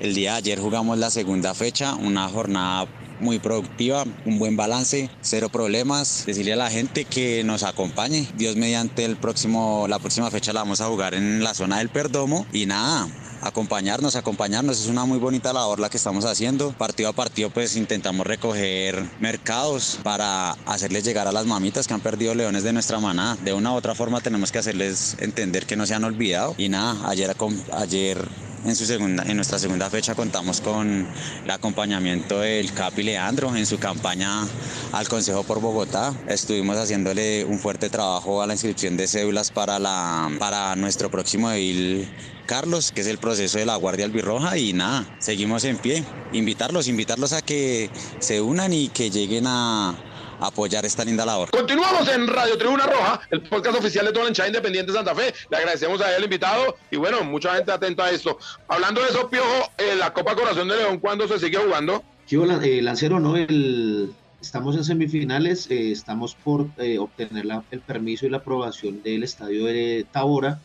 El 0.00 0.14
día 0.14 0.32
de 0.32 0.38
ayer 0.38 0.58
jugamos 0.58 0.96
la 0.96 1.10
segunda 1.10 1.52
fecha, 1.52 1.94
una 1.94 2.26
jornada 2.26 2.88
muy 3.20 3.38
productiva, 3.38 4.04
un 4.24 4.38
buen 4.38 4.56
balance, 4.56 5.10
cero 5.20 5.50
problemas. 5.50 6.24
Decirle 6.24 6.54
a 6.54 6.56
la 6.56 6.70
gente 6.70 7.04
que 7.04 7.44
nos 7.44 7.64
acompañe. 7.64 8.26
Dios 8.34 8.56
mediante 8.56 9.04
el 9.04 9.16
próximo, 9.16 9.86
la 9.88 9.98
próxima 9.98 10.30
fecha 10.30 10.54
la 10.54 10.60
vamos 10.60 10.80
a 10.80 10.86
jugar 10.86 11.12
en 11.12 11.44
la 11.44 11.52
zona 11.52 11.80
del 11.80 11.90
Perdomo. 11.90 12.46
Y 12.50 12.64
nada, 12.64 13.08
acompañarnos, 13.42 14.16
acompañarnos. 14.16 14.80
Es 14.80 14.86
una 14.86 15.04
muy 15.04 15.18
bonita 15.18 15.52
labor 15.52 15.78
la 15.80 15.90
que 15.90 15.98
estamos 15.98 16.24
haciendo. 16.24 16.72
Partido 16.72 17.10
a 17.10 17.12
partido 17.12 17.50
pues 17.50 17.76
intentamos 17.76 18.26
recoger 18.26 19.04
mercados 19.20 19.98
para 20.02 20.52
hacerles 20.64 21.04
llegar 21.04 21.28
a 21.28 21.32
las 21.32 21.44
mamitas 21.44 21.86
que 21.86 21.92
han 21.92 22.00
perdido 22.00 22.34
leones 22.34 22.62
de 22.62 22.72
nuestra 22.72 23.00
manada. 23.00 23.36
De 23.44 23.52
una 23.52 23.72
u 23.72 23.74
otra 23.74 23.94
forma 23.94 24.22
tenemos 24.22 24.50
que 24.50 24.60
hacerles 24.60 25.16
entender 25.18 25.66
que 25.66 25.76
no 25.76 25.84
se 25.84 25.92
han 25.92 26.04
olvidado. 26.04 26.54
Y 26.56 26.70
nada, 26.70 27.06
ayer, 27.06 27.36
ayer 27.74 28.49
en, 28.64 29.36
nuestra 29.36 29.58
segunda 29.58 29.88
fecha 29.88 30.14
contamos 30.14 30.60
con 30.60 31.08
el 31.44 31.50
acompañamiento 31.50 32.40
del 32.40 32.72
Capi 32.72 33.02
Leandro 33.02 33.54
en 33.56 33.64
su 33.64 33.78
campaña 33.78 34.46
al 34.92 35.08
Consejo 35.08 35.44
por 35.44 35.60
Bogotá. 35.60 36.14
Estuvimos 36.28 36.76
haciéndole 36.76 37.44
un 37.44 37.58
fuerte 37.58 37.88
trabajo 37.88 38.42
a 38.42 38.46
la 38.46 38.54
inscripción 38.54 38.96
de 38.96 39.08
cédulas 39.08 39.50
para, 39.50 39.78
la, 39.78 40.30
para 40.38 40.76
nuestro 40.76 41.10
próximo 41.10 41.50
edil 41.50 42.08
Carlos, 42.46 42.92
que 42.92 43.00
es 43.02 43.06
el 43.06 43.18
proceso 43.18 43.58
de 43.58 43.66
la 43.66 43.76
Guardia 43.76 44.04
Albirroja 44.04 44.58
y 44.58 44.72
nada, 44.72 45.06
seguimos 45.20 45.64
en 45.64 45.78
pie. 45.78 46.04
Invitarlos, 46.32 46.88
invitarlos 46.88 47.32
a 47.32 47.42
que 47.42 47.90
se 48.18 48.40
unan 48.40 48.72
y 48.72 48.88
que 48.88 49.10
lleguen 49.10 49.44
a, 49.46 49.94
apoyar 50.40 50.84
esta 50.84 51.04
linda 51.04 51.24
labor. 51.24 51.50
Continuamos 51.50 52.08
en 52.08 52.26
Radio 52.26 52.56
Tribuna 52.58 52.86
Roja, 52.86 53.20
el 53.30 53.42
podcast 53.42 53.78
oficial 53.78 54.06
de 54.06 54.12
toda 54.12 54.24
la 54.24 54.30
hinchada 54.30 54.48
independiente 54.48 54.92
de 54.92 54.98
Santa 54.98 55.14
Fe. 55.14 55.34
Le 55.50 55.56
agradecemos 55.56 56.00
a 56.00 56.16
él 56.16 56.24
invitado 56.24 56.76
y 56.90 56.96
bueno, 56.96 57.22
mucha 57.24 57.54
gente 57.54 57.72
atenta 57.72 58.06
a 58.06 58.10
esto. 58.10 58.38
Hablando 58.68 59.02
de 59.02 59.08
eso, 59.08 59.28
Piojo, 59.28 59.70
eh, 59.78 59.94
la 59.96 60.12
Copa 60.12 60.34
Corazón 60.34 60.68
de 60.68 60.76
León, 60.76 60.98
¿cuándo 60.98 61.28
se 61.28 61.38
sigue 61.38 61.58
jugando? 61.58 62.02
Sí, 62.26 62.36
eh, 62.36 62.80
Lancero, 62.80 63.18
¿no? 63.18 63.36
El, 63.36 64.14
estamos 64.40 64.76
en 64.76 64.84
semifinales, 64.84 65.70
eh, 65.70 65.92
estamos 65.92 66.34
por 66.34 66.68
eh, 66.78 66.98
obtener 66.98 67.44
la, 67.44 67.64
el 67.70 67.80
permiso 67.80 68.26
y 68.26 68.30
la 68.30 68.38
aprobación 68.38 69.02
del 69.02 69.24
estadio 69.24 69.66
de 69.66 70.06
Tabora 70.10 70.60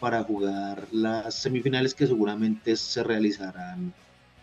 para 0.00 0.22
jugar 0.22 0.86
las 0.92 1.34
semifinales 1.34 1.94
que 1.94 2.06
seguramente 2.06 2.76
se 2.76 3.02
realizarán 3.02 3.92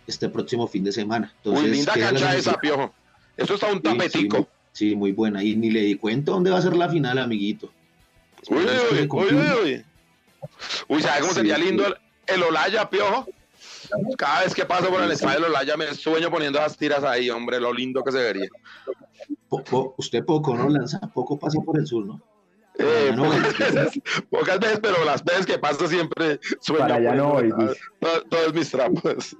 este 0.08 0.28
próximo 0.30 0.68
fin 0.68 0.84
de 0.84 0.92
semana. 0.92 1.34
Entonces, 1.38 1.64
Uy, 1.66 1.72
linda 1.72 1.94
cancha 1.94 2.36
esa, 2.36 2.60
Piojo. 2.60 2.94
Eso 3.38 3.56
está 3.56 3.72
un 3.72 3.82
tapetico. 3.82 4.38
Sí, 4.38 4.48
muy, 4.96 5.12
buena. 5.12 5.44
Y 5.44 5.56
ni 5.56 5.72
le 5.72 5.82
di 5.82 5.96
cuenta 5.96 6.32
dónde 6.32 6.52
va 6.52 6.58
a 6.58 6.62
ser 6.62 6.76
la 6.76 6.90
final, 6.90 7.18
amiguito. 7.18 7.72
Uy, 8.50 8.64
uy, 8.92 9.08
uy, 9.10 9.34
uy, 9.34 9.86
uy. 10.90 11.02
¿sabes 11.02 11.22
cómo 11.22 11.34
sería 11.34 11.58
lindo 11.58 11.86
el, 11.88 11.96
el 12.28 12.44
Olaya, 12.44 12.90
Piojo? 12.90 13.26
Cada 14.18 14.44
vez 14.44 14.54
que 14.54 14.66
paso 14.66 14.90
por 14.90 15.02
el 15.02 15.12
estadio 15.12 15.42
de 15.42 15.46
Olaya 15.48 15.78
me 15.78 15.94
sueño 15.94 16.30
poniendo 16.30 16.60
las 16.60 16.78
tiras 16.78 17.04
ahí, 17.04 17.30
hombre, 17.30 17.60
lo 17.60 17.74
lindo 17.74 18.04
que 18.04 18.12
se 18.12 18.18
vería. 18.18 18.50
usted 19.98 20.26
poco, 20.26 20.56
¿no? 20.56 20.70
Lanza 20.70 21.00
poco 21.14 21.38
pasa 21.38 21.60
por 21.62 21.80
el 21.80 21.88
sur, 21.88 22.06
¿no? 22.06 22.22
Eh, 22.78 23.14
pocas, 23.16 23.58
veces, 23.58 24.02
pocas, 24.30 24.60
veces, 24.60 24.80
pero 24.82 25.06
las 25.06 25.24
veces 25.24 25.46
que 25.46 25.58
paso 25.58 25.88
siempre 25.88 26.40
sueño. 26.60 26.82
Para 26.82 26.96
allá 26.96 27.16
no 27.16 27.30
voy. 27.30 27.54
Todos 28.30 28.54
mis 28.54 28.70
trapos. 28.70 29.36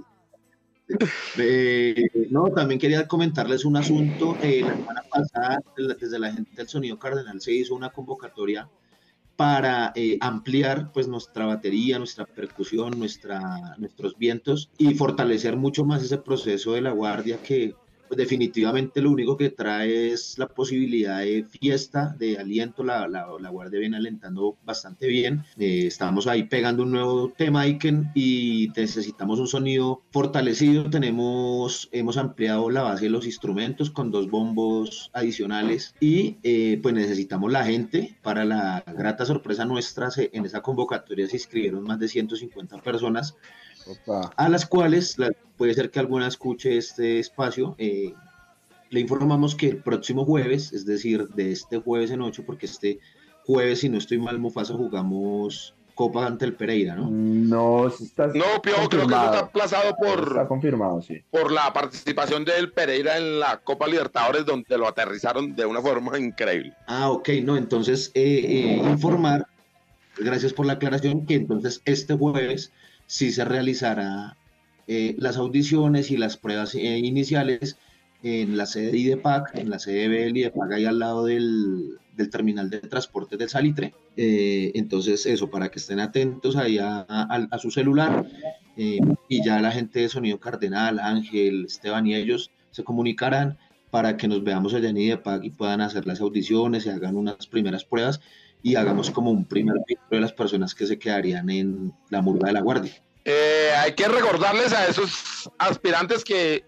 Eh, 1.38 2.08
no, 2.30 2.46
también 2.50 2.80
quería 2.80 3.08
comentarles 3.08 3.66
un 3.66 3.78
asunto. 3.78 4.38
Eh, 4.42 4.62
la 4.62 4.76
semana 4.76 5.04
pasada, 5.10 5.60
desde 5.76 6.20
la 6.20 6.32
gente 6.32 6.52
del 6.56 6.68
Sonido 6.68 7.00
Cardenal, 7.00 7.42
se 7.42 7.54
hizo 7.54 7.76
una 7.76 7.90
convocatoria 7.90 8.70
para 9.36 9.92
eh, 9.96 10.18
ampliar 10.22 10.92
pues 10.94 11.08
nuestra 11.08 11.46
batería, 11.46 11.98
nuestra 11.98 12.26
percusión, 12.26 12.98
nuestros 13.00 14.18
vientos 14.18 14.70
y 14.78 14.94
fortalecer 14.94 15.58
mucho 15.58 15.84
más 15.84 16.04
ese 16.04 16.18
proceso 16.18 16.74
de 16.74 16.82
la 16.82 16.92
guardia 16.92 17.38
que 17.42 17.76
pues 18.08 18.18
definitivamente 18.18 19.02
lo 19.02 19.12
único 19.12 19.38
que 19.38 19.50
trae 19.50 20.12
es 20.12 20.38
la 20.38 20.48
posibilidad 20.48 21.20
de 21.20 21.46
fiesta, 21.46 22.16
de 22.18 22.38
aliento, 22.38 22.84
la, 22.84 23.08
la, 23.08 23.28
la 23.40 23.50
Guardia 23.50 23.80
viene 23.80 23.98
alentando 23.98 24.58
bastante 24.66 25.08
bien, 25.08 25.44
eh, 25.58 25.88
estamos 25.88 26.28
ahí 26.28 26.44
pegando 26.44 26.84
un 26.84 26.92
nuevo 26.92 27.34
tema 27.36 27.62
Iken 27.62 28.12
y 28.16 28.72
necesitamos 28.76 29.40
un 29.40 29.48
sonido 29.48 30.02
fortalecido, 30.12 30.90
tenemos, 30.90 31.90
hemos 31.92 32.18
ampliado 32.18 32.70
la 32.70 32.84
base 32.84 33.06
de 33.06 33.12
los 33.12 33.26
instrumentos 33.26 33.90
con 33.90 34.12
dos 34.12 34.30
bombos 34.30 35.10
adicionales 35.14 35.96
y 36.00 36.38
eh, 36.44 36.80
pues 36.82 36.94
necesitamos 36.94 37.52
la 37.52 37.66
gente, 37.66 38.16
para 38.22 38.46
la 38.46 38.84
grata 38.86 39.26
sorpresa 39.26 39.66
nuestra, 39.66 40.10
en 40.18 40.46
esa 40.46 40.62
convocatoria 40.62 41.28
se 41.28 41.38
inscribieron 41.38 41.84
más 41.84 42.00
de 42.00 42.08
150 42.08 42.82
personas, 42.82 43.36
a 44.36 44.50
las 44.50 44.66
cuales 44.66 45.18
puede 45.58 45.74
ser 45.74 45.92
que 45.92 46.00
alguna 46.00 46.28
escuche 46.28 46.78
este 46.78 47.20
espacio. 47.20 47.76
Eh, 47.78 48.14
le 48.90 49.00
informamos 49.00 49.56
que 49.56 49.70
el 49.70 49.78
próximo 49.78 50.26
jueves, 50.26 50.72
es 50.74 50.86
decir, 50.86 51.28
de 51.30 51.52
este 51.52 51.80
jueves 51.80 52.12
en 52.12 52.22
8, 52.22 52.44
porque 52.46 52.66
este 52.66 53.00
jueves, 53.46 53.80
si 53.80 53.90
no 53.90 53.98
estoy 53.98 54.20
mal, 54.20 54.40
Mufasa, 54.40 54.74
jugamos 54.74 55.74
Copa 55.96 56.26
ante 56.26 56.44
el 56.44 56.54
Pereira, 56.54 56.94
¿no? 56.94 57.10
No, 57.10 57.88
está 57.88 58.28
No, 58.28 58.62
creo 58.62 58.90
que 58.90 58.98
está 58.98 59.40
aplazado 59.40 59.96
por. 59.96 60.28
Está 60.28 60.48
confirmado, 60.48 61.02
sí. 61.02 61.24
Por 61.32 61.54
la 61.54 61.72
participación 61.72 62.44
del 62.44 62.74
Pereira 62.74 63.18
en 63.18 63.40
la 63.40 63.62
Copa 63.64 63.88
Libertadores, 63.88 64.46
donde 64.46 64.78
lo 64.78 64.90
aterrizaron 64.90 65.56
de 65.56 65.66
una 65.66 65.82
forma 65.82 66.20
increíble. 66.20 66.74
Ah, 66.88 67.10
ok, 67.10 67.30
no, 67.44 67.56
entonces 67.56 68.12
eh, 68.14 68.42
eh, 68.46 68.90
informar, 68.90 69.48
gracias 70.18 70.52
por 70.52 70.66
la 70.66 70.74
aclaración, 70.74 71.26
que 71.26 71.36
entonces 71.36 71.82
este 71.86 72.14
jueves 72.14 72.74
si 73.08 73.32
se 73.32 73.46
realizará 73.46 74.38
eh, 74.88 75.16
las 75.18 75.38
audiciones 75.38 76.12
y 76.12 76.18
las 76.18 76.38
pruebas 76.38 76.76
eh, 76.76 76.98
iniciales 77.00 77.78
en 78.24 78.58
la 78.58 78.66
sede 78.66 78.92
de 78.92 78.98
IDEPAC, 78.98 79.56
en 79.56 79.70
la 79.70 79.80
sede 79.80 80.10
de 80.10 80.30
IDEPAC, 80.30 80.72
ahí 80.72 80.86
al 80.86 81.00
lado 81.00 81.26
del, 81.26 81.98
del 82.16 82.30
terminal 82.30 82.70
de 82.70 82.80
transporte 82.80 83.38
del 83.38 83.50
Salitre. 83.50 83.94
Eh, 84.18 84.72
entonces, 84.76 85.26
eso, 85.26 85.50
para 85.50 85.70
que 85.70 85.80
estén 85.80 86.00
atentos 86.00 86.56
ahí 86.56 86.80
a, 86.80 87.02
a, 87.02 87.58
su 87.60 87.72
celular. 87.72 88.26
y 88.76 89.44
ya 89.44 89.62
la 89.62 89.72
gente 89.72 90.02
de 90.02 90.10
Sonido 90.10 90.40
Cardenal, 90.40 91.00
Ángel, 91.00 91.66
Esteban 91.66 92.08
y 92.08 92.16
ellos 92.16 92.52
se 92.72 92.84
comunicarán 92.84 93.58
para 93.90 94.18
que 94.18 94.28
nos 94.28 94.44
veamos 94.44 94.74
allá 94.74 94.90
en 94.90 94.98
IDEPAC 94.98 95.44
y 95.46 95.50
puedan 95.52 95.82
hacer 95.82 96.06
las 96.06 96.20
audiciones 96.20 96.86
y 96.86 96.90
hagan 96.90 97.16
unas 97.16 97.48
primeras 97.48 97.86
pruebas 97.86 98.20
y 98.66 98.76
hagamos 98.76 99.12
como 99.12 99.30
un 99.30 99.46
primer 99.46 99.76
filtro 99.86 100.08
de 100.10 100.20
las 100.20 100.34
personas 100.34 100.74
que 100.74 100.88
se 100.88 100.98
quedarían 100.98 101.48
en 101.52 101.94
la 102.10 102.24
murga 102.24 102.48
de 102.48 102.54
la 102.54 102.62
guardia. 102.62 102.92
Eh, 103.24 103.70
hay 103.78 103.94
que 103.94 104.08
recordarles 104.08 104.74
a 104.74 104.88
esos 104.88 105.52
aspirantes 105.60 106.24
que 106.24 106.66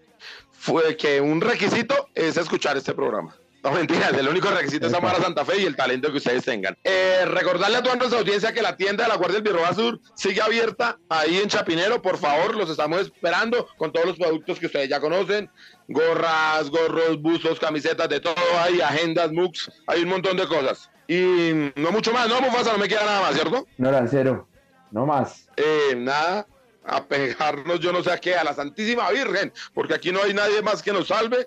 fue 0.52 0.96
que 0.96 1.20
un 1.20 1.40
requisito 1.40 2.08
es 2.14 2.36
escuchar 2.36 2.76
este 2.76 2.94
programa. 2.94 3.34
No 3.64 3.72
mentiras, 3.72 4.12
el 4.12 4.28
único 4.28 4.48
requisito 4.48 4.86
es 4.86 4.94
amar 4.94 5.16
a 5.16 5.20
Santa 5.20 5.44
Fe 5.44 5.60
y 5.60 5.64
el 5.64 5.74
talento 5.74 6.12
que 6.12 6.18
ustedes 6.18 6.44
tengan. 6.44 6.78
Eh, 6.84 7.24
recordarle 7.24 7.78
a 7.78 7.82
toda 7.82 7.96
nuestra 7.96 8.20
audiencia 8.20 8.52
que 8.52 8.62
la 8.62 8.76
tienda 8.76 9.02
de 9.02 9.08
la 9.08 9.16
Guardia 9.16 9.40
del 9.40 9.52
Birroba 9.52 9.74
Sur 9.74 10.00
sigue 10.14 10.40
abierta 10.40 11.00
ahí 11.08 11.38
en 11.38 11.48
Chapinero. 11.48 12.00
Por 12.00 12.16
favor, 12.16 12.54
los 12.54 12.70
estamos 12.70 13.00
esperando 13.00 13.66
con 13.76 13.90
todos 13.90 14.06
los 14.06 14.16
productos 14.16 14.60
que 14.60 14.66
ustedes 14.66 14.88
ya 14.88 15.00
conocen: 15.00 15.50
gorras, 15.88 16.70
gorros, 16.70 17.20
buzos, 17.20 17.58
camisetas, 17.58 18.08
de 18.08 18.20
todo. 18.20 18.36
Hay 18.60 18.80
agendas, 18.80 19.32
MOOCs, 19.32 19.72
hay 19.88 20.04
un 20.04 20.10
montón 20.10 20.36
de 20.36 20.46
cosas. 20.46 20.88
Y 21.08 21.72
no 21.74 21.90
mucho 21.90 22.12
más, 22.12 22.28
¿no, 22.28 22.40
Mufasa? 22.42 22.72
No 22.72 22.78
me 22.78 22.86
queda 22.86 23.04
nada 23.04 23.22
más, 23.22 23.34
¿cierto? 23.34 23.66
No, 23.78 23.90
Lancero, 23.90 24.46
no 24.90 25.06
más. 25.06 25.48
Eh, 25.56 25.94
nada, 25.96 26.46
a 26.84 27.04
pegarnos 27.04 27.80
yo 27.80 27.92
no 27.92 28.02
sé 28.02 28.12
a 28.12 28.18
qué, 28.18 28.34
a 28.34 28.44
la 28.44 28.54
Santísima 28.54 29.10
Virgen, 29.10 29.50
porque 29.72 29.94
aquí 29.94 30.12
no 30.12 30.22
hay 30.22 30.34
nadie 30.34 30.60
más 30.60 30.82
que 30.82 30.92
nos 30.92 31.08
salve 31.08 31.46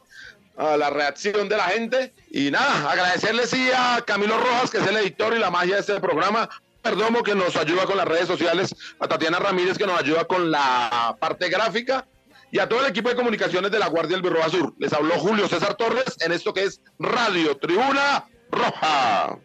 a 0.57 0.77
la 0.77 0.89
reacción 0.89 1.47
de 1.47 1.57
la 1.57 1.65
gente. 1.65 2.11
Y 2.31 2.49
nada, 2.49 2.91
agradecerle 2.91 3.45
sí 3.45 3.69
a 3.75 4.03
Camilo 4.05 4.37
Rojas, 4.39 4.71
que 4.71 4.79
es 4.79 4.87
el 4.87 4.97
editor 4.97 5.35
y 5.35 5.39
la 5.39 5.51
magia 5.51 5.75
de 5.75 5.81
este 5.81 5.99
programa, 5.99 6.49
Perdomo, 6.81 7.21
que 7.21 7.35
nos 7.35 7.55
ayuda 7.55 7.85
con 7.85 7.97
las 7.97 8.07
redes 8.07 8.27
sociales, 8.27 8.75
a 8.99 9.07
Tatiana 9.07 9.37
Ramírez, 9.37 9.77
que 9.77 9.85
nos 9.85 9.99
ayuda 9.99 10.25
con 10.25 10.49
la 10.49 11.15
parte 11.19 11.49
gráfica, 11.49 12.07
y 12.51 12.57
a 12.57 12.67
todo 12.67 12.81
el 12.81 12.87
equipo 12.87 13.09
de 13.09 13.15
comunicaciones 13.15 13.69
de 13.69 13.77
la 13.77 13.87
Guardia 13.87 14.17
del 14.17 14.23
Birroba 14.23 14.49
Sur. 14.49 14.73
Les 14.79 14.91
habló 14.91 15.19
Julio 15.19 15.47
César 15.47 15.75
Torres 15.75 16.17
en 16.19 16.31
esto 16.31 16.51
que 16.51 16.63
es 16.63 16.81
Radio 16.97 17.55
Tribuna 17.57 18.25
Roja. 18.49 19.37